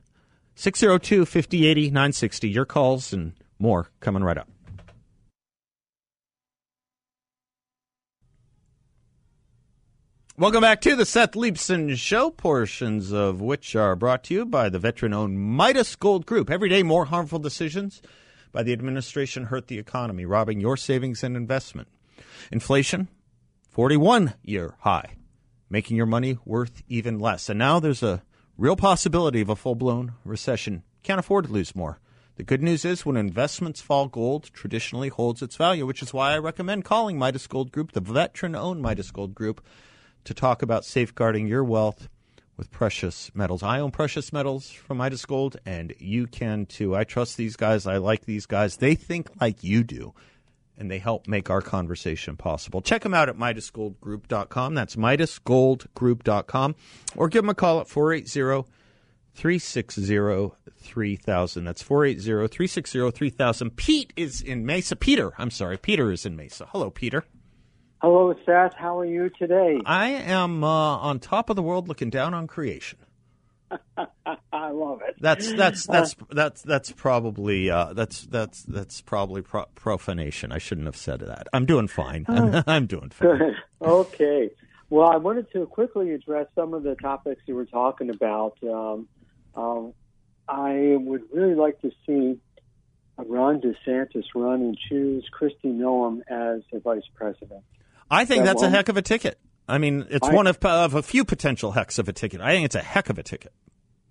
602 0.56 1.26
5080 1.26 1.92
960. 1.92 2.50
Your 2.50 2.66
calls 2.66 3.14
and 3.14 3.32
more 3.58 3.90
coming 4.02 4.22
right 4.22 4.38
up. 4.38 4.50
Welcome 10.38 10.60
back 10.60 10.82
to 10.82 10.98
the 10.98 11.06
Seth 11.06 11.32
Leibsohn 11.32 11.96
Show, 11.96 12.30
portions 12.30 13.14
of 13.14 13.40
which 13.40 13.74
are 13.74 13.96
brought 13.96 14.26
to 14.26 14.34
you 14.34 14.46
by 14.46 14.68
the 14.68 14.80
veteran 14.80 15.14
owned 15.14 15.40
Midas 15.40 15.96
Gold 15.96 16.26
Group. 16.26 16.50
Every 16.50 16.68
day, 16.68 16.84
more 16.84 17.06
harmful 17.06 17.40
decisions 17.40 18.02
by 18.52 18.62
the 18.62 18.74
administration 18.74 19.46
hurt 19.46 19.68
the 19.68 19.80
economy, 19.80 20.26
robbing 20.26 20.60
your 20.60 20.76
savings 20.76 21.24
and 21.24 21.38
investment. 21.38 21.88
Inflation, 22.52 23.08
41 23.70 24.34
year 24.44 24.76
high, 24.80 25.16
making 25.70 25.96
your 25.96 26.06
money 26.06 26.38
worth 26.44 26.84
even 26.90 27.18
less. 27.18 27.48
And 27.48 27.58
now 27.58 27.80
there's 27.80 28.04
a 28.04 28.22
real 28.58 28.76
possibility 28.76 29.40
of 29.40 29.48
a 29.48 29.56
full 29.56 29.76
blown 29.76 30.16
recession. 30.26 30.84
Can't 31.02 31.22
afford 31.22 31.46
to 31.46 31.54
lose 31.54 31.74
more. 31.78 32.02
The 32.36 32.44
good 32.44 32.62
news 32.62 32.84
is 32.84 33.06
when 33.06 33.16
investments 33.16 33.80
fall, 33.80 34.10
gold 34.10 34.50
traditionally 34.52 35.08
holds 35.08 35.42
its 35.42 35.56
value, 35.56 35.86
which 35.86 36.02
is 36.02 36.14
why 36.14 36.34
I 36.34 36.40
recommend 36.40 36.84
calling 36.84 37.18
Midas 37.18 37.48
Gold 37.48 37.72
Group, 37.72 37.94
the 37.94 38.02
veteran 38.02 38.54
owned 38.54 38.82
Midas 38.82 39.12
Gold 39.12 39.34
Group, 39.34 39.66
to 40.26 40.34
talk 40.34 40.62
about 40.62 40.86
safeguarding 40.86 41.48
your 41.48 41.64
wealth 41.64 42.10
with 42.58 42.72
precious 42.72 43.32
metals. 43.34 43.64
I 43.64 43.80
own 43.80 43.92
precious 43.92 44.32
metals 44.32 44.70
from 44.70 44.98
Midas 44.98 45.26
Gold, 45.26 45.58
and 45.66 45.94
you 46.00 46.28
can 46.28 46.66
too. 46.66 46.96
I 46.96 47.04
trust 47.04 47.38
these 47.38 47.56
guys. 47.56 47.86
I 47.86 47.98
like 47.98 48.26
these 48.26 48.46
guys. 48.46 48.78
They 48.78 48.96
think 48.96 49.30
like 49.42 49.64
you 49.64 49.84
do, 49.84 50.14
and 50.78 50.90
they 50.90 51.00
help 51.00 51.28
make 51.28 51.50
our 51.50 51.62
conversation 51.62 52.38
possible. 52.38 52.82
Check 52.82 53.04
them 53.04 53.14
out 53.14 53.30
at 53.30 53.38
MidasGoldGroup.com. 53.38 54.74
That's 54.74 54.96
MidasGoldGroup.com. 54.96 56.76
Or 57.16 57.30
give 57.30 57.44
them 57.44 57.50
a 57.50 57.56
call 57.56 57.80
at 57.82 57.88
480 57.88 58.70
360 59.34 60.52
3000. 60.78 61.66
That's 61.66 61.82
480 61.82 62.48
360 62.48 63.12
3000. 63.12 63.76
Pete 63.76 64.14
is 64.16 64.42
in 64.42 64.66
Mesa. 64.66 64.96
Peter, 64.96 65.34
I'm 65.38 65.52
sorry. 65.52 65.78
Peter 65.78 66.12
is 66.12 66.26
in 66.26 66.36
Mesa. 66.36 66.68
Hello, 66.72 66.90
Peter. 66.90 67.26
Hello, 68.06 68.36
Seth. 68.46 68.76
How 68.76 69.00
are 69.00 69.06
you 69.06 69.32
today? 69.32 69.82
I 69.84 70.10
am 70.10 70.64
uh, 70.64 70.68
on 70.68 71.18
top 71.18 71.50
of 71.50 71.56
the 71.56 71.64
world 71.64 71.88
looking 71.88 72.12
down 72.12 72.36
on 72.36 72.46
creation. 72.46 73.00
I 73.98 74.70
love 74.70 75.02
it. 75.02 75.16
That's 75.20 75.52
that's 75.54 75.88
that's 75.88 76.16
that's 76.30 76.62
that's 76.62 76.92
probably 76.92 77.72
uh, 77.72 77.94
that's 77.94 78.22
that's 78.28 78.62
that's 78.62 79.02
probably 79.02 79.42
pro- 79.42 79.66
profanation. 79.74 80.52
I 80.52 80.60
shouldn't 80.60 80.86
have 80.86 80.96
said 80.96 81.22
that. 81.22 81.48
I'm 81.52 81.66
doing 81.66 81.88
fine. 81.88 82.26
I'm 82.68 82.86
doing 82.86 83.10
fine. 83.10 83.40
Good. 83.40 83.56
Okay. 83.82 84.52
Well, 84.92 85.10
I 85.10 85.18
wanted 85.18 85.52
to 85.54 85.66
quickly 85.66 86.12
address 86.12 86.46
some 86.54 86.76
of 86.76 86.84
the 86.84 86.94
topics 86.94 87.42
you 87.48 87.56
were 87.56 87.66
talking 87.66 88.12
about. 88.12 88.56
Um, 88.62 89.08
um, 89.56 89.94
I 90.48 90.96
would 91.00 91.24
really 91.34 91.56
like 91.56 91.82
to 91.82 91.90
see 92.06 92.40
Ron 93.18 93.62
DeSantis 93.62 94.26
run 94.36 94.62
and 94.62 94.78
choose 94.78 95.28
Kristi 95.36 95.74
Noem 95.74 96.20
as 96.30 96.62
the 96.72 96.80
vice 96.80 97.10
president. 97.16 97.64
I 98.10 98.26
think 98.26 98.44
That 98.44 98.52
that's 98.58 98.62
a 98.64 98.70
heck 98.70 98.90
of 98.90 98.98
a 98.98 99.02
ticket. 99.02 99.40
I 99.68 99.78
mean, 99.78 100.06
it's 100.10 100.28
I- 100.28 100.34
one 100.34 100.48
of, 100.48 100.64
of 100.64 100.94
a 100.94 101.02
few 101.02 101.26
potential 101.26 101.72
hecks 101.72 101.98
of 101.98 102.08
a 102.08 102.14
ticket. 102.14 102.42
I 102.42 102.54
think 102.54 102.66
it's 102.66 102.76
a 102.76 102.82
heck 102.82 103.10
of 103.10 103.18
a 103.18 103.24
ticket. 103.24 103.52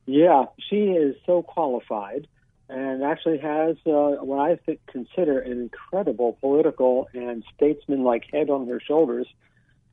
Yeah, 0.07 0.47
she 0.69 0.77
is 0.77 1.17
so 1.25 1.43
qualified 1.43 2.27
and 2.69 3.03
actually 3.03 3.39
has 3.39 3.77
uh, 3.87 4.23
what 4.23 4.39
I 4.39 4.57
think, 4.57 4.81
consider 4.87 5.39
an 5.39 5.53
incredible 5.53 6.37
political 6.41 7.09
and 7.13 7.45
statesman-like 7.55 8.25
head 8.33 8.51
on 8.51 8.67
her 8.69 8.81
shoulders, 8.81 9.27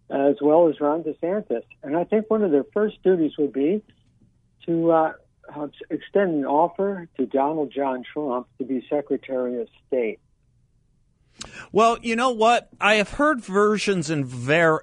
as 0.10 0.36
well 0.42 0.70
as 0.70 0.80
Ron 0.80 1.04
DeSantis. 1.04 1.64
And 1.84 1.98
I 1.98 2.06
think 2.06 2.30
one 2.30 2.44
of 2.44 2.52
their 2.52 2.66
first 2.74 3.02
duties 3.04 3.34
would 3.38 3.54
be 3.54 3.84
to 4.66 4.92
uh, 4.92 5.14
uh, 5.54 5.68
extend 5.90 6.36
an 6.36 6.46
offer 6.46 7.08
to 7.18 7.26
Donald 7.26 7.74
John 7.76 8.04
Trump 8.14 8.48
to 8.58 8.64
be 8.64 8.86
Secretary 8.90 9.62
of 9.62 9.68
State. 9.88 10.20
Well, 11.72 11.98
you 12.02 12.16
know 12.16 12.32
what? 12.32 12.70
I 12.80 12.96
have 12.96 13.12
heard 13.12 13.42
versions 13.42 14.10
and 14.10 14.26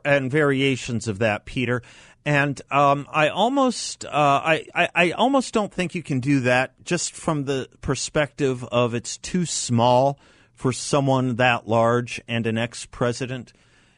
and 0.05 0.31
variations 0.31 1.07
of 1.09 1.19
that, 1.19 1.45
Peter, 1.45 1.83
and 2.25 2.61
um, 2.71 3.07
I 3.13 3.29
almost 3.29 4.05
uh, 4.05 4.09
I, 4.13 4.67
I 4.75 4.89
I 4.95 5.11
almost 5.13 5.55
don't 5.55 5.73
think 5.73 5.95
you 5.95 6.03
can 6.03 6.21
do 6.21 6.41
that 6.41 6.83
just 6.85 7.13
from 7.13 7.45
the 7.45 7.69
perspective 7.81 8.65
of 8.65 8.95
it's 8.95 9.17
too 9.19 9.47
small 9.47 10.19
for 10.55 10.73
someone 10.73 11.37
that 11.37 11.69
large 11.69 12.21
and 12.27 12.47
an 12.47 12.59
ex-president. 12.59 13.53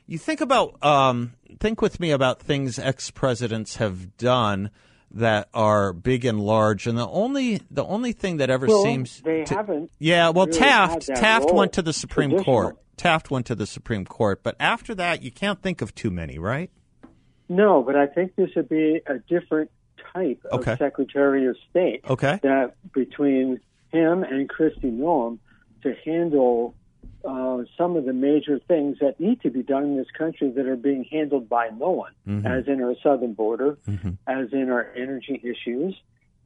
You 0.06 0.18
think 0.18 0.40
about 0.40 0.82
um, 0.84 1.32
think 1.58 1.80
with 1.80 2.00
me 2.00 2.10
about 2.10 2.40
things 2.40 2.78
ex-presidents 2.78 3.76
have 3.76 4.16
done 4.16 4.70
that 5.12 5.48
are 5.52 5.92
big 5.92 6.24
and 6.24 6.40
large, 6.40 6.86
and 6.86 6.96
the 6.96 7.08
only 7.08 7.60
the 7.70 7.84
only 7.84 8.12
thing 8.12 8.36
that 8.38 8.50
ever 8.50 8.66
Well, 8.66 8.82
seems 8.82 9.20
they 9.22 9.44
to- 9.44 9.54
haven't 9.54 9.90
yeah, 9.98 10.28
well, 10.30 10.46
really 10.46 10.58
Taft 10.58 11.06
Taft 11.06 11.46
role 11.46 11.56
went 11.58 11.72
to 11.74 11.82
the 11.82 11.92
Supreme. 11.92 12.38
Court. 12.42 12.76
Taft 12.96 13.30
went 13.30 13.46
to 13.46 13.54
the 13.54 13.66
Supreme 13.66 14.04
Court, 14.04 14.42
but 14.42 14.56
after 14.60 14.94
that, 14.94 15.22
you 15.22 15.30
can't 15.30 15.62
think 15.62 15.80
of 15.80 15.94
too 15.94 16.10
many, 16.10 16.38
right? 16.38 16.70
No, 17.48 17.82
but 17.82 17.96
I 17.96 18.06
think 18.06 18.36
this 18.36 18.50
would 18.54 18.68
be 18.68 19.00
a 19.06 19.18
different 19.20 19.70
type 20.12 20.40
of 20.52 20.60
Okay. 20.60 20.76
Secretary 20.76 21.46
of 21.46 21.56
State. 21.70 22.04
Okay. 22.08 22.38
That 22.42 22.74
between 22.92 23.58
him 23.90 24.22
and 24.22 24.48
Kristi 24.48 24.96
Noem 24.96 25.38
to 25.82 25.94
handle 26.04 26.74
uh, 27.24 27.58
some 27.76 27.96
of 27.96 28.04
the 28.04 28.12
major 28.12 28.58
things 28.58 28.98
that 29.00 29.20
need 29.20 29.40
to 29.42 29.50
be 29.50 29.62
done 29.62 29.84
in 29.84 29.96
this 29.96 30.10
country 30.16 30.50
that 30.50 30.66
are 30.66 30.76
being 30.76 31.04
handled 31.04 31.48
by 31.48 31.68
no 31.76 31.90
one, 31.90 32.12
Mm-hmm. 32.28 32.46
as 32.46 32.66
in 32.68 32.82
our 32.82 32.94
southern 33.02 33.34
border, 33.34 33.78
as 34.26 34.52
in 34.52 34.70
our 34.70 34.88
energy 34.96 35.40
issues. 35.42 35.94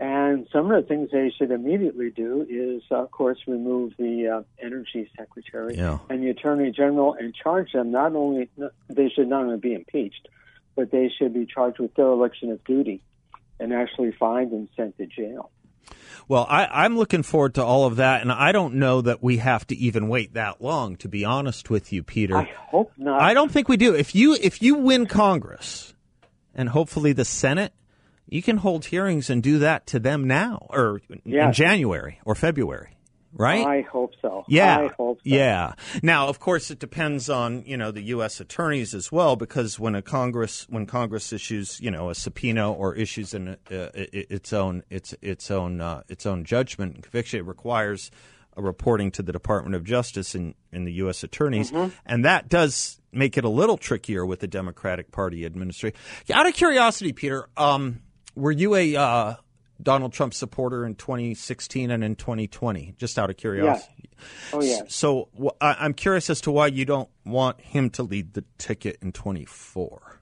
And 0.01 0.49
some 0.53 0.71
of 0.73 0.83
the 0.83 0.89
things 0.89 1.11
they 1.13 1.31
should 1.39 1.53
immediately 1.53 2.11
do 2.11 2.45
is, 2.49 2.83
of 2.91 3.11
course, 3.13 3.39
remove 3.47 3.93
the 3.97 4.29
uh, 4.29 4.43
energy 4.65 5.09
secretary 5.17 5.77
Yeah. 5.77 5.99
and 6.11 6.23
the 6.23 6.31
attorney 6.31 6.73
general 6.73 7.15
and 7.15 7.33
charge 7.35 7.73
them 7.73 7.93
not 7.93 8.15
only 8.17 8.49
they 8.89 9.09
should 9.09 9.29
not 9.29 9.45
only 9.45 9.59
be 9.59 9.73
impeached, 9.73 10.29
but 10.75 10.91
they 10.91 11.09
should 11.17 11.33
be 11.33 11.47
charged 11.47 11.79
with 11.79 11.95
dereliction 11.95 12.51
of 12.51 12.63
duty 12.65 13.03
and 13.61 13.73
actually 13.73 14.11
fined 14.11 14.51
and 14.51 14.69
sent 14.77 14.99
to 14.99 15.07
jail. 15.07 15.51
Well, 16.27 16.47
I, 16.49 16.67
I'm 16.67 16.97
looking 16.97 17.23
forward 17.23 17.55
to 17.55 17.65
all 17.65 17.87
of 17.87 17.97
that, 17.97 18.23
and 18.23 18.33
I 18.33 18.53
don't 18.53 18.75
know 18.77 19.03
that 19.03 19.23
we 19.23 19.39
have 19.39 19.67
to 19.67 19.77
even 19.77 20.09
wait 20.09 20.35
that 20.35 20.63
long. 20.63 20.97
To 20.97 21.09
be 21.09 21.25
honest 21.25 21.69
with 21.69 21.93
you, 21.93 22.03
Peter, 22.03 22.37
I 22.37 22.53
hope 22.57 22.93
not. 22.97 23.21
I 23.21 23.35
don't 23.35 23.53
think 23.53 23.69
we 23.69 23.77
do. 23.77 23.95
If 23.95 24.15
you 24.15 24.35
if 24.35 24.63
you 24.63 24.77
win 24.77 25.07
Congress 25.07 25.95
and 26.55 26.71
hopefully 26.71 27.13
the 27.13 27.25
Senate, 27.25 27.73
you 28.27 28.43
can 28.43 28.59
hold 28.59 28.87
hearings 28.87 29.29
and 29.29 29.43
do 29.43 29.59
that 29.59 29.87
to 29.89 29.99
them 29.99 30.27
now 30.27 30.67
or 30.71 31.03
in 31.25 31.53
January 31.53 32.21
or 32.25 32.35
February, 32.35 32.94
right? 33.35 33.67
I 33.67 33.81
hope 33.83 34.13
so. 34.23 34.45
Yeah. 34.49 34.79
I 34.79 34.87
hope 34.97 35.19
so. 35.19 35.23
Yeah. 35.25 35.75
Now, 36.03 36.29
of 36.29 36.41
course, 36.41 36.71
it 36.71 36.79
depends 36.79 37.29
on 37.29 37.65
you 37.67 37.77
know 37.77 37.91
the 37.91 38.03
U.S. 38.03 38.41
attorneys 38.41 38.95
as 38.95 39.11
well, 39.11 39.37
because 39.37 39.79
when 39.79 39.95
a 39.95 40.03
Congress 40.03 40.67
when 40.69 40.87
Congress 40.87 41.33
issues 41.33 41.81
you 41.81 41.91
know 41.91 42.11
a 42.11 42.15
subpoena 42.15 42.73
or 42.73 42.95
issues 42.95 43.35
an, 43.35 43.57
uh, 43.71 43.89
its 43.95 44.53
own 44.53 44.83
its 44.91 45.15
its 45.21 45.51
own 45.51 45.81
uh, 45.81 46.03
its 46.09 46.27
own 46.27 46.45
judgment 46.45 46.95
and 46.95 47.03
conviction, 47.03 47.41
it 47.41 47.47
requires 47.47 48.11
a 48.57 48.63
reporting 48.63 49.11
to 49.11 49.23
the 49.23 49.33
Department 49.33 49.75
of 49.75 49.83
Justice 49.83 50.35
and, 50.37 50.55
and 50.73 50.87
the 50.87 50.93
U.S. 50.93 51.25
attorneys, 51.25 51.73
and 52.07 52.25
that 52.25 52.49
does 52.49 53.01
make 53.13 53.37
it 53.37 53.45
a 53.45 53.49
little 53.49 53.77
trickier 53.77 54.25
with 54.25 54.41
the 54.41 54.47
Democratic 54.47 55.11
Party 55.11 55.45
administration. 55.45 55.99
Out 56.33 56.47
of 56.47 56.55
curiosity, 56.55 57.13
Peter, 57.13 57.49
um, 57.57 58.01
were 58.37 58.53
you 58.53 58.75
a 58.77 58.97
uh, 58.97 59.35
Donald 59.83 60.13
Trump 60.13 60.35
supporter 60.35 60.85
in 60.85 60.95
2016 60.95 61.91
and 61.91 62.05
in 62.05 62.17
2020? 62.17 62.95
Just 62.97 63.19
out 63.19 63.31
of 63.31 63.37
curiosity. 63.37 64.11
Oh, 64.53 64.63
yeah. 64.63 64.83
So 64.89 65.29
wh- 65.41 65.57
I- 65.61 65.77
I'm 65.81 65.95
curious 65.95 66.31
as 66.31 66.41
to 66.43 66.51
why 66.51 66.69
you 66.69 66.85
don't 66.85 67.11
want 67.25 67.61
him 67.61 67.91
to 67.91 68.03
lead 68.03 68.35
the 68.35 68.45
ticket 68.59 68.99
in 69.03 69.13
24. 69.13 70.21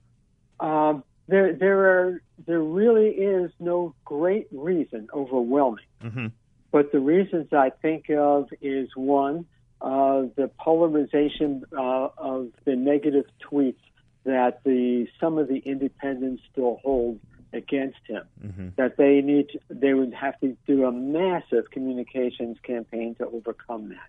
Um, 0.60 1.04
there, 1.28 1.54
there 1.54 1.80
are, 1.80 2.22
there 2.46 2.60
really 2.62 3.10
is 3.10 3.50
no 3.60 3.94
great 4.04 4.48
reason, 4.52 5.08
overwhelming. 5.14 5.84
Mm-hmm. 6.02 6.26
But 6.70 6.90
the 6.92 7.00
reasons 7.00 7.52
I 7.52 7.70
think 7.70 8.08
of 8.10 8.48
is 8.60 8.88
one, 8.96 9.44
uh, 9.80 10.22
the 10.36 10.50
polarization 10.58 11.64
uh, 11.76 12.08
of 12.16 12.48
the 12.64 12.76
negative 12.76 13.26
tweets 13.50 13.76
that 14.24 14.62
the 14.64 15.08
some 15.20 15.36
of 15.38 15.48
the 15.48 15.58
independents 15.58 16.42
still 16.50 16.78
hold 16.82 17.18
against 17.52 17.98
him. 18.06 18.24
Mm-hmm. 18.44 18.68
That 18.76 18.96
they 18.96 19.20
need, 19.20 19.50
to, 19.50 19.60
they 19.68 19.94
would 19.94 20.14
have 20.14 20.38
to 20.40 20.56
do 20.66 20.84
a 20.84 20.92
massive 20.92 21.70
communications 21.70 22.58
campaign 22.62 23.14
to 23.16 23.26
overcome 23.26 23.90
that. 23.90 24.08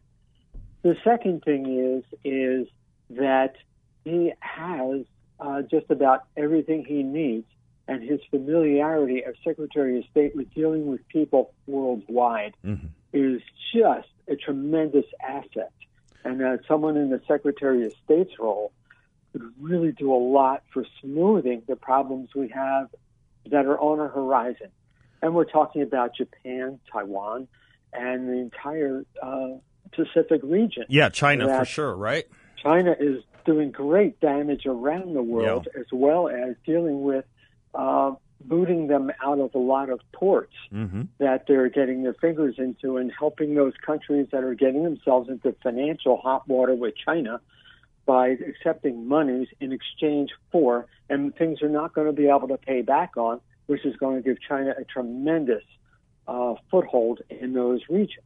The 0.81 0.97
second 1.03 1.43
thing 1.43 1.65
is 1.79 2.19
is 2.23 2.67
that 3.11 3.55
he 4.03 4.33
has 4.39 5.05
uh, 5.39 5.61
just 5.61 5.89
about 5.89 6.25
everything 6.35 6.85
he 6.85 7.03
needs, 7.03 7.47
and 7.87 8.01
his 8.03 8.19
familiarity 8.29 9.23
as 9.23 9.35
Secretary 9.43 9.97
of 9.99 10.05
State 10.05 10.35
with 10.35 10.53
dealing 10.53 10.87
with 10.87 11.05
people 11.07 11.53
worldwide 11.67 12.53
mm-hmm. 12.65 12.87
is 13.11 13.41
just 13.73 14.09
a 14.27 14.35
tremendous 14.35 15.05
asset. 15.21 15.71
And 16.25 16.39
that 16.39 16.61
someone 16.67 16.95
in 16.95 17.09
the 17.09 17.21
Secretary 17.27 17.85
of 17.85 17.93
State's 18.05 18.39
role 18.39 18.71
could 19.33 19.51
really 19.59 19.91
do 19.91 20.13
a 20.13 20.15
lot 20.15 20.63
for 20.71 20.85
smoothing 21.01 21.63
the 21.67 21.75
problems 21.75 22.29
we 22.33 22.47
have 22.49 22.89
that 23.49 23.65
are 23.65 23.79
on 23.79 23.99
our 23.99 24.09
horizon. 24.09 24.69
And 25.21 25.33
we're 25.33 25.45
talking 25.45 25.81
about 25.81 26.15
Japan, 26.15 26.79
Taiwan, 26.91 27.47
and 27.93 28.27
the 28.27 28.33
entire 28.33 29.05
uh, 29.21 29.49
Pacific 29.91 30.41
region. 30.43 30.85
Yeah, 30.89 31.09
China 31.09 31.47
for 31.57 31.65
sure, 31.65 31.95
right? 31.95 32.25
China 32.61 32.95
is 32.99 33.23
doing 33.45 33.71
great 33.71 34.19
damage 34.19 34.65
around 34.65 35.13
the 35.13 35.21
world, 35.21 35.67
as 35.77 35.85
well 35.91 36.27
as 36.29 36.55
dealing 36.65 37.03
with 37.03 37.25
uh, 37.73 38.13
booting 38.45 38.87
them 38.87 39.11
out 39.23 39.39
of 39.39 39.53
a 39.55 39.59
lot 39.59 39.89
of 39.89 39.99
ports 40.11 40.53
Mm-hmm. 40.73 41.03
that 41.19 41.45
they're 41.47 41.69
getting 41.69 42.03
their 42.03 42.13
fingers 42.15 42.55
into 42.57 42.97
and 42.97 43.11
helping 43.17 43.53
those 43.55 43.73
countries 43.85 44.27
that 44.31 44.43
are 44.43 44.55
getting 44.55 44.83
themselves 44.83 45.29
into 45.29 45.55
financial 45.61 46.17
hot 46.17 46.47
water 46.47 46.73
with 46.73 46.95
China 46.95 47.39
by 48.05 48.29
accepting 48.29 49.07
monies 49.07 49.47
in 49.59 49.71
exchange 49.71 50.31
for, 50.51 50.87
and 51.09 51.35
things 51.35 51.61
are 51.61 51.69
not 51.69 51.93
going 51.93 52.07
to 52.07 52.13
be 52.13 52.27
able 52.27 52.47
to 52.49 52.57
pay 52.57 52.81
back 52.81 53.15
on, 53.17 53.39
which 53.67 53.85
is 53.85 53.95
going 53.95 54.21
to 54.21 54.21
give 54.21 54.37
China 54.41 54.73
a 54.77 54.83
tremendous 54.83 55.63
uh, 56.27 56.55
foothold 56.69 57.21
in 57.29 57.53
those 57.53 57.81
regions. 57.89 58.25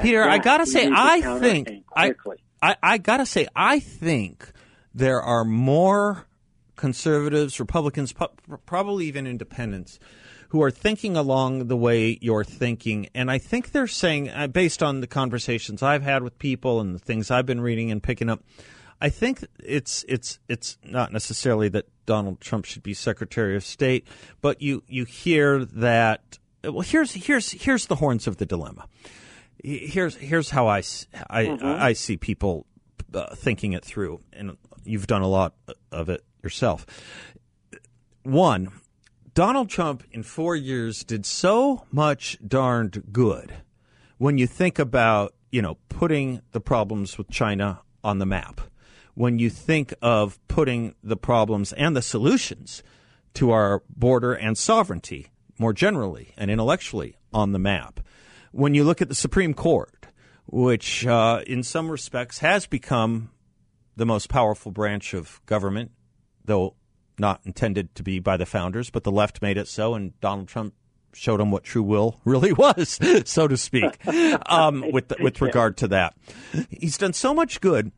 Peter, 0.00 0.22
I 0.24 0.38
gotta 0.38 0.66
say, 0.66 0.90
I 0.92 1.38
think 1.38 1.84
I. 1.94 2.12
I, 2.60 2.76
I 2.82 2.98
gotta 2.98 3.24
say, 3.26 3.46
I 3.54 3.78
think 3.78 4.50
there 4.92 5.22
are 5.22 5.44
more 5.44 6.26
conservatives, 6.74 7.60
Republicans, 7.60 8.12
pu- 8.12 8.26
probably 8.66 9.06
even 9.06 9.26
independents, 9.26 10.00
who 10.48 10.62
are 10.62 10.70
thinking 10.70 11.16
along 11.16 11.68
the 11.68 11.76
way 11.76 12.18
you're 12.20 12.44
thinking, 12.44 13.08
and 13.14 13.30
I 13.30 13.38
think 13.38 13.72
they're 13.72 13.86
saying, 13.86 14.30
uh, 14.30 14.46
based 14.48 14.82
on 14.82 15.00
the 15.00 15.06
conversations 15.06 15.82
I've 15.82 16.02
had 16.02 16.22
with 16.22 16.38
people 16.38 16.80
and 16.80 16.94
the 16.94 16.98
things 16.98 17.30
I've 17.30 17.46
been 17.46 17.60
reading 17.60 17.90
and 17.90 18.02
picking 18.02 18.28
up, 18.28 18.42
I 19.00 19.08
think 19.10 19.44
it's 19.62 20.04
it's 20.08 20.38
it's 20.48 20.76
not 20.84 21.12
necessarily 21.12 21.68
that 21.70 21.86
Donald 22.06 22.40
Trump 22.40 22.64
should 22.64 22.82
be 22.82 22.94
Secretary 22.94 23.54
of 23.56 23.64
State, 23.64 24.06
but 24.40 24.60
you 24.62 24.82
you 24.88 25.04
hear 25.04 25.64
that. 25.64 26.38
Well, 26.64 26.80
here's 26.80 27.12
here's 27.12 27.52
here's 27.52 27.86
the 27.86 27.96
horns 27.96 28.26
of 28.26 28.36
the 28.38 28.46
dilemma 28.46 28.86
here's 29.64 30.14
here's 30.16 30.50
how 30.50 30.68
I, 30.68 30.78
I- 30.78 31.46
Mm-hmm. 31.46 31.64
I 31.66 31.92
see 31.92 32.16
people 32.16 32.64
uh, 33.12 33.34
thinking 33.34 33.72
it 33.72 33.84
through, 33.84 34.20
and 34.32 34.56
you've 34.84 35.08
done 35.08 35.22
a 35.22 35.26
lot 35.26 35.54
of 35.90 36.08
it 36.08 36.24
yourself. 36.44 36.86
One, 38.22 38.70
Donald 39.34 39.68
Trump 39.68 40.04
in 40.12 40.22
four 40.22 40.54
years 40.56 41.02
did 41.04 41.24
so 41.26 41.84
much 41.90 42.38
darned 42.46 43.04
good. 43.12 43.52
When 44.18 44.38
you 44.38 44.46
think 44.46 44.78
about 44.78 45.34
you 45.50 45.62
know 45.62 45.76
putting 45.88 46.40
the 46.52 46.60
problems 46.60 47.18
with 47.18 47.28
China 47.30 47.80
on 48.04 48.18
the 48.18 48.26
map, 48.26 48.60
when 49.18 49.40
you 49.40 49.50
think 49.50 49.92
of 50.00 50.38
putting 50.46 50.94
the 51.02 51.16
problems 51.16 51.72
and 51.72 51.96
the 51.96 52.00
solutions 52.00 52.84
to 53.34 53.50
our 53.50 53.82
border 53.88 54.32
and 54.32 54.56
sovereignty 54.56 55.26
more 55.58 55.72
generally 55.72 56.32
and 56.36 56.52
intellectually 56.52 57.16
on 57.32 57.50
the 57.50 57.58
map. 57.58 57.98
When 58.52 58.74
you 58.74 58.84
look 58.84 59.02
at 59.02 59.08
the 59.08 59.16
Supreme 59.16 59.54
Court, 59.54 60.06
which 60.46 61.04
uh, 61.04 61.42
in 61.48 61.64
some 61.64 61.90
respects 61.90 62.38
has 62.38 62.66
become 62.66 63.30
the 63.96 64.06
most 64.06 64.28
powerful 64.28 64.70
branch 64.70 65.14
of 65.14 65.40
government, 65.46 65.90
though 66.44 66.76
not 67.18 67.40
intended 67.44 67.96
to 67.96 68.04
be 68.04 68.20
by 68.20 68.36
the 68.36 68.46
founders, 68.46 68.88
but 68.88 69.02
the 69.02 69.10
left 69.10 69.42
made 69.42 69.56
it 69.56 69.66
so, 69.66 69.94
and 69.94 70.18
Donald 70.20 70.46
Trump 70.46 70.74
showed 71.12 71.40
them 71.40 71.50
what 71.50 71.64
true 71.64 71.82
will 71.82 72.20
really 72.24 72.52
was, 72.52 73.00
so 73.24 73.48
to 73.48 73.56
speak, 73.56 73.98
um, 74.46 74.84
with 74.92 75.12
with 75.18 75.40
regard 75.40 75.76
to 75.78 75.88
that. 75.88 76.14
He's 76.70 76.96
done 76.98 77.14
so 77.14 77.34
much 77.34 77.60
good 77.60 77.90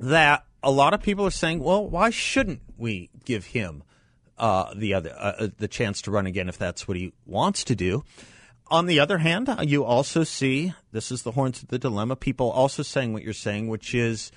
that 0.00 0.45
a 0.66 0.70
lot 0.70 0.92
of 0.92 1.00
people 1.00 1.24
are 1.24 1.30
saying, 1.30 1.60
well, 1.60 1.88
why 1.88 2.10
shouldn't 2.10 2.60
we 2.76 3.08
give 3.24 3.46
him 3.46 3.84
uh, 4.36 4.74
the 4.74 4.94
other 4.94 5.14
uh, 5.16 5.32
uh, 5.38 5.48
the 5.56 5.68
chance 5.68 6.02
to 6.02 6.10
run 6.10 6.26
again 6.26 6.48
if 6.48 6.58
that's 6.58 6.88
what 6.88 6.96
he 6.96 7.12
wants 7.24 7.62
to 7.64 7.76
do? 7.76 8.04
On 8.68 8.86
the 8.86 8.98
other 8.98 9.18
hand, 9.18 9.48
uh, 9.48 9.62
you 9.62 9.84
also 9.84 10.24
see 10.24 10.74
this 10.90 11.12
is 11.12 11.22
the 11.22 11.30
horns 11.30 11.62
of 11.62 11.68
the 11.68 11.78
dilemma. 11.78 12.16
People 12.16 12.50
also 12.50 12.82
saying 12.82 13.12
what 13.12 13.22
you're 13.22 13.32
saying, 13.32 13.68
which 13.68 13.94
is 13.94 14.32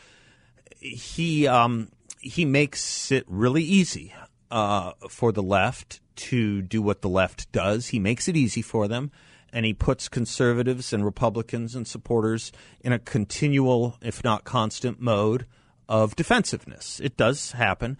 he 0.80 1.48
um, 1.48 1.90
he 2.22 2.46
makes 2.46 3.12
it 3.12 3.26
really 3.28 3.64
easy 3.64 4.14
uh, 4.52 4.92
for 5.10 5.32
the 5.32 5.44
left 5.44 6.00
to 6.16 6.62
do 6.62 6.80
what 6.80 7.02
the 7.02 7.10
left 7.10 7.52
does. 7.52 7.88
He 7.88 7.98
makes 7.98 8.28
it 8.28 8.38
easy 8.38 8.62
for 8.62 8.88
them, 8.88 9.12
and 9.52 9.66
he 9.66 9.74
puts 9.74 10.08
conservatives 10.08 10.94
and 10.94 11.04
Republicans 11.04 11.74
and 11.74 11.88
supporters 11.88 12.52
in 12.82 12.94
a 12.94 13.00
continual, 13.00 13.98
if 14.00 14.24
not 14.24 14.44
constant, 14.44 15.02
mode 15.02 15.48
of 15.90 16.16
defensiveness. 16.16 17.02
It 17.04 17.18
does 17.18 17.52
happen, 17.52 17.98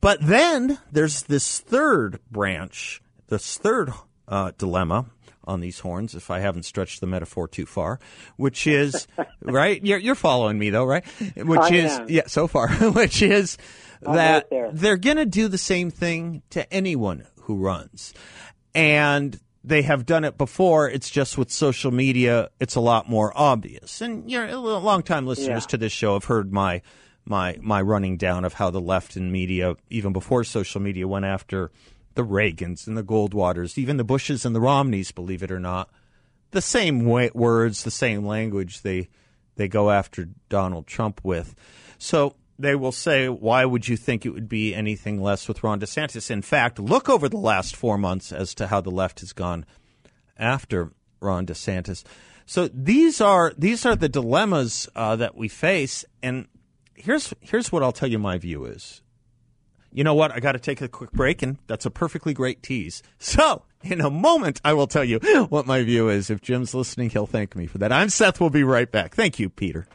but 0.00 0.18
then 0.20 0.78
there's 0.92 1.24
this 1.24 1.58
third 1.58 2.20
branch, 2.30 3.02
this 3.28 3.56
third 3.58 3.92
uh, 4.28 4.52
dilemma 4.58 5.06
on 5.44 5.60
these 5.60 5.80
horns, 5.80 6.14
if 6.14 6.30
I 6.30 6.38
haven't 6.40 6.64
stretched 6.64 7.00
the 7.00 7.06
metaphor 7.08 7.48
too 7.48 7.66
far, 7.66 7.98
which 8.36 8.66
is 8.68 9.08
right. 9.42 9.82
You're, 9.84 9.98
you're 9.98 10.14
following 10.14 10.58
me 10.58 10.70
though, 10.70 10.84
right? 10.84 11.04
Which 11.34 11.58
I 11.60 11.74
is 11.74 11.92
am. 11.92 12.06
yeah, 12.10 12.26
so 12.28 12.46
far, 12.46 12.68
which 12.92 13.22
is 13.22 13.56
I'm 14.06 14.14
that 14.16 14.46
right 14.52 14.70
they're 14.72 14.96
going 14.98 15.16
to 15.16 15.26
do 15.26 15.48
the 15.48 15.58
same 15.58 15.90
thing 15.90 16.42
to 16.50 16.70
anyone 16.72 17.26
who 17.42 17.56
runs, 17.56 18.12
and 18.74 19.40
they 19.64 19.82
have 19.82 20.06
done 20.06 20.24
it 20.24 20.38
before. 20.38 20.88
It's 20.88 21.10
just 21.10 21.36
with 21.36 21.50
social 21.50 21.90
media, 21.90 22.50
it's 22.60 22.76
a 22.76 22.80
lot 22.80 23.08
more 23.08 23.32
obvious. 23.34 24.00
And 24.00 24.30
you're 24.30 24.46
a 24.46 24.56
long 24.56 25.02
time 25.02 25.26
listeners 25.26 25.64
Yeah. 25.64 25.68
to 25.70 25.76
this 25.78 25.92
show 25.92 26.12
have 26.14 26.24
heard 26.26 26.52
my 26.52 26.82
my 27.30 27.56
my 27.62 27.80
running 27.80 28.18
down 28.18 28.44
of 28.44 28.54
how 28.54 28.68
the 28.70 28.80
left 28.80 29.16
and 29.16 29.32
media, 29.32 29.76
even 29.88 30.12
before 30.12 30.44
social 30.44 30.80
media, 30.82 31.08
went 31.08 31.24
after 31.24 31.70
the 32.14 32.24
Reagans 32.24 32.86
and 32.86 32.96
the 32.98 33.04
Goldwaters, 33.04 33.78
even 33.78 33.96
the 33.96 34.04
Bushes 34.04 34.44
and 34.44 34.54
the 34.54 34.60
Romneys, 34.60 35.12
believe 35.12 35.42
it 35.42 35.52
or 35.52 35.60
not. 35.60 35.88
The 36.50 36.60
same 36.60 37.06
way, 37.06 37.30
words, 37.32 37.84
the 37.84 37.90
same 37.90 38.26
language 38.26 38.82
they 38.82 39.08
they 39.56 39.68
go 39.68 39.90
after 39.90 40.28
Donald 40.48 40.86
Trump 40.86 41.20
with. 41.22 41.54
So 41.98 42.34
they 42.58 42.74
will 42.74 42.92
say, 42.92 43.28
why 43.28 43.64
would 43.64 43.88
you 43.88 43.96
think 43.96 44.26
it 44.26 44.30
would 44.30 44.48
be 44.48 44.74
anything 44.74 45.22
less 45.22 45.48
with 45.48 45.62
Ron 45.62 45.80
DeSantis? 45.80 46.30
In 46.30 46.42
fact, 46.42 46.78
look 46.78 47.08
over 47.08 47.28
the 47.28 47.38
last 47.38 47.76
four 47.76 47.96
months 47.96 48.32
as 48.32 48.54
to 48.56 48.66
how 48.66 48.80
the 48.80 48.90
left 48.90 49.20
has 49.20 49.32
gone 49.32 49.64
after 50.38 50.92
Ron 51.20 51.46
DeSantis. 51.46 52.04
So 52.44 52.68
these 52.68 53.20
are 53.20 53.52
these 53.56 53.86
are 53.86 53.94
the 53.94 54.08
dilemmas 54.08 54.88
uh, 54.96 55.14
that 55.16 55.36
we 55.36 55.46
face, 55.46 56.04
and 56.22 56.48
here's 57.00 57.34
here's 57.40 57.72
what 57.72 57.82
I'll 57.82 57.92
tell 57.92 58.08
you. 58.08 58.18
My 58.18 58.38
view 58.38 58.64
is, 58.64 59.02
you 59.92 60.04
know 60.04 60.14
what? 60.14 60.32
I 60.32 60.40
got 60.40 60.52
to 60.52 60.58
take 60.58 60.80
a 60.80 60.88
quick 60.88 61.12
break, 61.12 61.42
and 61.42 61.58
that's 61.66 61.86
a 61.86 61.90
perfectly 61.90 62.32
great 62.32 62.62
tease. 62.62 63.02
So 63.18 63.62
in 63.82 64.00
a 64.00 64.10
moment, 64.10 64.60
I 64.64 64.72
will 64.74 64.86
tell 64.86 65.04
you 65.04 65.18
what 65.48 65.66
my 65.66 65.82
view 65.82 66.08
is. 66.08 66.30
If 66.30 66.40
Jim's 66.40 66.74
listening, 66.74 67.10
he'll 67.10 67.26
thank 67.26 67.56
me 67.56 67.66
for 67.66 67.78
that. 67.78 67.92
I'm 67.92 68.08
Seth. 68.10 68.40
We'll 68.40 68.50
be 68.50 68.64
right 68.64 68.90
back. 68.90 69.14
Thank 69.14 69.38
you, 69.38 69.48
Peter. 69.48 69.86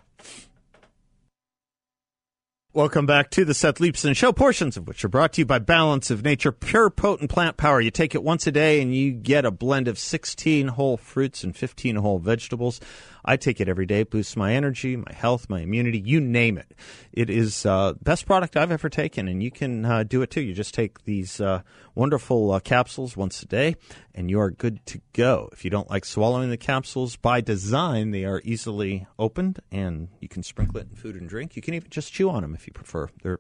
Welcome 2.76 3.06
back 3.06 3.30
to 3.30 3.46
the 3.46 3.54
Seth 3.54 3.76
Leibsohn 3.76 4.18
Show, 4.18 4.34
portions 4.34 4.76
of 4.76 4.86
which 4.86 5.06
are 5.06 5.08
brought 5.08 5.32
to 5.32 5.42
you 5.42 5.46
by 5.46 5.60
Balance 5.60 6.12
of 6.12 6.26
Nature, 6.26 6.52
pure 6.52 6.90
potent 6.90 7.30
plant 7.30 7.56
power. 7.56 7.80
You 7.80 7.90
take 7.90 8.14
it 8.14 8.22
once 8.22 8.48
a 8.48 8.52
day 8.52 8.82
and 8.82 8.94
you 8.94 9.14
get 9.14 9.46
a 9.46 9.50
blend 9.50 9.88
of 9.88 9.98
16 9.98 10.68
whole 10.68 10.98
fruits 10.98 11.46
and 11.46 11.56
15 11.56 11.96
whole 11.96 12.20
vegetables. 12.20 12.82
I 13.26 13.38
take 13.38 13.60
it 13.60 13.68
every 13.68 13.88
day. 13.88 14.02
It 14.02 14.12
boosts 14.12 14.36
my 14.36 14.54
energy, 14.54 14.96
my 14.96 15.12
health, 15.12 15.50
my 15.50 15.62
immunity, 15.62 16.00
you 16.00 16.22
name 16.22 16.58
it. 16.58 16.74
It 17.12 17.30
is 17.30 17.66
uh, 17.66 17.94
best 18.02 18.26
product 18.26 18.56
I've 18.56 18.72
ever 18.72 18.88
taken, 18.88 19.28
and 19.28 19.42
you 19.42 19.50
can 19.50 19.84
uh, 19.84 20.04
do 20.04 20.22
it 20.22 20.30
too. 20.30 20.42
You 20.42 20.54
just 20.54 20.76
take 20.76 21.04
these 21.06 21.42
uh, 21.42 21.62
wonderful 21.96 22.52
uh, 22.52 22.60
capsules 22.60 23.18
once 23.18 23.42
a 23.42 23.48
day, 23.48 23.76
and 24.14 24.30
you 24.30 24.40
are 24.40 24.52
good 24.52 24.86
to 24.88 25.02
go. 25.14 25.50
If 25.52 25.66
you 25.66 25.72
don't 25.72 25.90
like 25.90 26.06
swallowing 26.06 26.52
the 26.52 26.58
capsules, 26.58 27.16
by 27.16 27.42
design, 27.42 28.12
they 28.12 28.26
are 28.26 28.42
easily 28.46 29.08
opened, 29.18 29.60
and 29.72 30.10
you 30.22 30.28
can 30.28 30.44
sprinkle 30.44 30.78
it 30.78 30.88
in 30.92 30.96
food 30.96 31.16
and 31.16 31.28
drink. 31.28 31.56
You 31.56 31.64
can 31.64 31.74
even 31.74 31.90
just 31.90 32.14
chew 32.14 32.30
on 32.30 32.44
them 32.44 32.54
if 32.54 32.65
you 32.68 32.74
prefer. 32.74 33.10
They're 33.24 33.40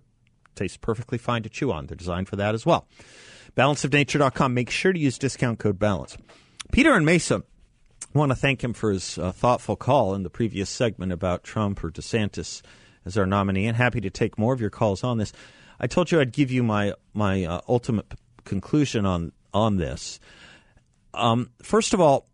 taste 0.55 0.81
perfectly 0.81 1.17
fine 1.17 1.43
to 1.43 1.49
chew 1.49 1.71
on. 1.71 1.87
They're 1.87 1.97
designed 1.97 2.29
for 2.29 2.37
that 2.37 2.55
as 2.55 2.65
well. 2.65 2.87
Balanceofnature.com. 3.57 4.53
Make 4.53 4.69
sure 4.69 4.93
to 4.93 4.99
use 4.99 5.17
discount 5.17 5.59
code 5.59 5.77
BALANCE. 5.77 6.17
Peter 6.71 6.93
and 6.93 7.05
Mesa 7.05 7.43
I 8.15 8.17
want 8.17 8.31
to 8.31 8.35
thank 8.35 8.63
him 8.63 8.73
for 8.73 8.91
his 8.91 9.17
uh, 9.17 9.33
thoughtful 9.33 9.75
call 9.75 10.15
in 10.15 10.23
the 10.23 10.29
previous 10.29 10.69
segment 10.69 11.11
about 11.11 11.43
Trump 11.43 11.83
or 11.83 11.91
DeSantis 11.91 12.61
as 13.03 13.17
our 13.17 13.25
nominee, 13.25 13.67
and 13.67 13.75
happy 13.75 13.99
to 13.99 14.09
take 14.09 14.37
more 14.37 14.53
of 14.53 14.61
your 14.61 14.69
calls 14.69 15.03
on 15.03 15.17
this. 15.17 15.33
I 15.81 15.87
told 15.87 16.09
you 16.11 16.21
I'd 16.21 16.31
give 16.31 16.49
you 16.49 16.63
my 16.63 16.93
my 17.13 17.43
uh, 17.43 17.59
ultimate 17.67 18.05
conclusion 18.45 19.05
on 19.05 19.33
on 19.53 19.75
this. 19.75 20.21
Um, 21.13 21.49
first 21.61 21.93
of 21.93 21.99
all, 21.99 22.27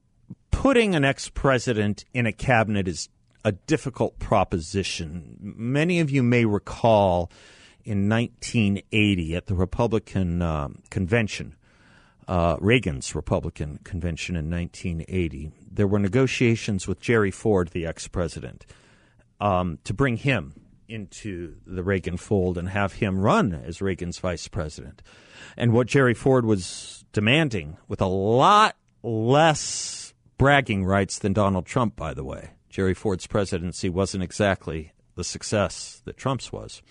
putting 0.51 0.93
an 0.93 1.03
ex 1.03 1.29
president 1.29 2.05
in 2.13 2.27
a 2.27 2.31
cabinet 2.31 2.87
is 2.87 3.09
a 3.43 3.51
difficult 3.51 4.19
proposition. 4.19 5.37
Many 5.41 5.99
of 5.99 6.11
you 6.11 6.23
may 6.23 6.45
recall 6.45 7.31
in 7.83 8.07
1980 8.07 9.35
at 9.35 9.47
the 9.47 9.55
Republican 9.55 10.41
um, 10.41 10.83
convention 10.89 11.55
uh, 12.31 12.55
Reagan's 12.59 13.13
Republican 13.13 13.79
convention 13.83 14.37
in 14.37 14.49
1980, 14.49 15.51
there 15.69 15.85
were 15.85 15.99
negotiations 15.99 16.87
with 16.87 17.01
Jerry 17.01 17.29
Ford, 17.29 17.69
the 17.69 17.85
ex 17.85 18.07
president, 18.07 18.65
um, 19.41 19.79
to 19.83 19.93
bring 19.93 20.15
him 20.15 20.53
into 20.87 21.55
the 21.65 21.83
Reagan 21.83 22.15
fold 22.15 22.57
and 22.57 22.69
have 22.69 22.93
him 22.93 23.19
run 23.19 23.53
as 23.53 23.81
Reagan's 23.81 24.19
vice 24.19 24.47
president. 24.47 25.01
And 25.57 25.73
what 25.73 25.87
Jerry 25.87 26.13
Ford 26.13 26.45
was 26.45 27.03
demanding, 27.11 27.77
with 27.89 27.99
a 27.99 28.05
lot 28.05 28.77
less 29.03 30.13
bragging 30.37 30.85
rights 30.85 31.19
than 31.19 31.33
Donald 31.33 31.65
Trump, 31.65 31.97
by 31.97 32.13
the 32.13 32.23
way, 32.23 32.51
Jerry 32.71 32.93
Ford's 32.93 33.27
presidency 33.27 33.89
wasn't 33.89 34.23
exactly 34.23 34.93
the 35.15 35.23
success 35.23 36.01
that 36.05 36.17
Trump's 36.17 36.51
was 36.51 36.81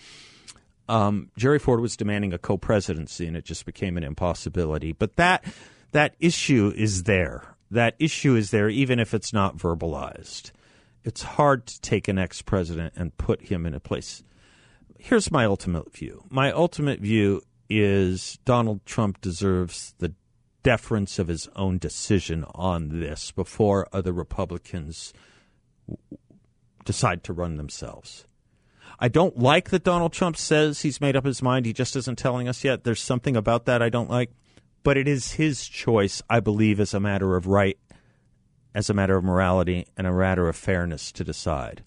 Um, 0.88 1.30
Jerry 1.36 1.60
Ford 1.60 1.80
was 1.80 1.96
demanding 1.96 2.32
a 2.32 2.38
co-presidency, 2.38 3.26
and 3.26 3.36
it 3.36 3.44
just 3.44 3.64
became 3.64 3.96
an 3.96 4.02
impossibility. 4.02 4.92
But 4.92 5.16
that 5.16 5.44
that 5.92 6.14
issue 6.18 6.72
is 6.76 7.04
there. 7.04 7.54
That 7.70 7.94
issue 8.00 8.34
is 8.34 8.50
there, 8.50 8.68
even 8.68 8.98
if 8.98 9.14
it's 9.14 9.32
not 9.32 9.56
verbalized. 9.56 10.50
It's 11.04 11.22
hard 11.22 11.66
to 11.66 11.80
take 11.80 12.08
an 12.08 12.18
ex-president 12.18 12.94
and 12.96 13.16
put 13.16 13.42
him 13.42 13.66
in 13.66 13.74
a 13.74 13.80
place. 13.80 14.24
Here's 14.98 15.30
my 15.30 15.44
ultimate 15.44 15.92
view. 15.92 16.24
My 16.28 16.50
ultimate 16.52 17.00
view 17.00 17.42
is 17.68 18.38
Donald 18.44 18.84
Trump 18.84 19.20
deserves 19.20 19.94
the 19.98 20.12
deference 20.64 21.20
of 21.20 21.28
his 21.28 21.48
own 21.54 21.78
decision 21.78 22.44
on 22.54 23.00
this 23.00 23.30
before 23.30 23.88
other 23.92 24.12
Republicans 24.12 25.14
decide 26.84 27.24
to 27.24 27.32
run 27.32 27.56
themselves. 27.56 28.24
I 28.98 29.08
don't 29.08 29.38
like 29.38 29.70
that 29.70 29.84
Donald 29.84 30.12
Trump 30.12 30.36
says 30.36 30.82
he's 30.82 31.00
made 31.00 31.16
up 31.16 31.24
his 31.24 31.42
mind. 31.42 31.64
He 31.64 31.72
just 31.72 31.96
isn't 31.96 32.18
telling 32.18 32.48
us 32.48 32.64
yet. 32.64 32.84
There's 32.84 33.00
something 33.00 33.36
about 33.36 33.64
that 33.64 33.80
I 33.82 33.88
don't 33.88 34.10
like. 34.10 34.30
But 34.82 34.96
it 34.96 35.08
is 35.08 35.32
his 35.32 35.68
choice, 35.68 36.22
I 36.28 36.40
believe, 36.40 36.80
as 36.80 36.94
a 36.94 37.00
matter 37.00 37.36
of 37.36 37.46
right, 37.46 37.78
as 38.74 38.90
a 38.90 38.94
matter 38.94 39.16
of 39.16 39.24
morality, 39.24 39.86
and 39.96 40.06
a 40.06 40.12
matter 40.12 40.48
of 40.48 40.56
fairness 40.56 41.12
to 41.12 41.24
decide. 41.24 41.82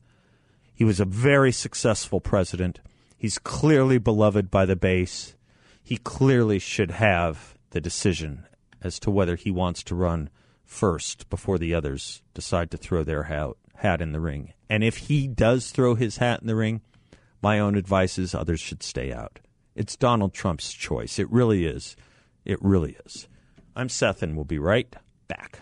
He 0.73 0.83
was 0.83 0.99
a 0.99 1.05
very 1.05 1.51
successful 1.51 2.19
president. 2.19 2.79
He's 3.17 3.39
clearly 3.39 3.97
beloved 3.97 4.49
by 4.49 4.65
the 4.65 4.75
base. 4.75 5.35
He 5.83 5.97
clearly 5.97 6.59
should 6.59 6.91
have 6.91 7.57
the 7.71 7.81
decision 7.81 8.45
as 8.81 8.99
to 8.99 9.11
whether 9.11 9.35
he 9.35 9.51
wants 9.51 9.83
to 9.83 9.95
run 9.95 10.29
first 10.65 11.29
before 11.29 11.57
the 11.57 11.73
others 11.73 12.21
decide 12.33 12.71
to 12.71 12.77
throw 12.77 13.03
their 13.03 13.23
hat, 13.23 13.51
hat 13.75 14.01
in 14.01 14.11
the 14.11 14.19
ring. 14.19 14.53
And 14.69 14.83
if 14.83 14.97
he 14.97 15.27
does 15.27 15.71
throw 15.71 15.95
his 15.95 16.17
hat 16.17 16.41
in 16.41 16.47
the 16.47 16.55
ring, 16.55 16.81
my 17.41 17.59
own 17.59 17.75
advice 17.75 18.17
is 18.17 18.33
others 18.33 18.59
should 18.59 18.83
stay 18.83 19.11
out. 19.11 19.39
It's 19.75 19.95
Donald 19.95 20.33
Trump's 20.33 20.73
choice. 20.73 21.19
It 21.19 21.31
really 21.31 21.65
is. 21.65 21.95
It 22.45 22.59
really 22.61 22.97
is. 23.05 23.27
I'm 23.75 23.89
Seth, 23.89 24.21
and 24.21 24.35
we'll 24.35 24.45
be 24.45 24.59
right 24.59 24.95
back. 25.27 25.61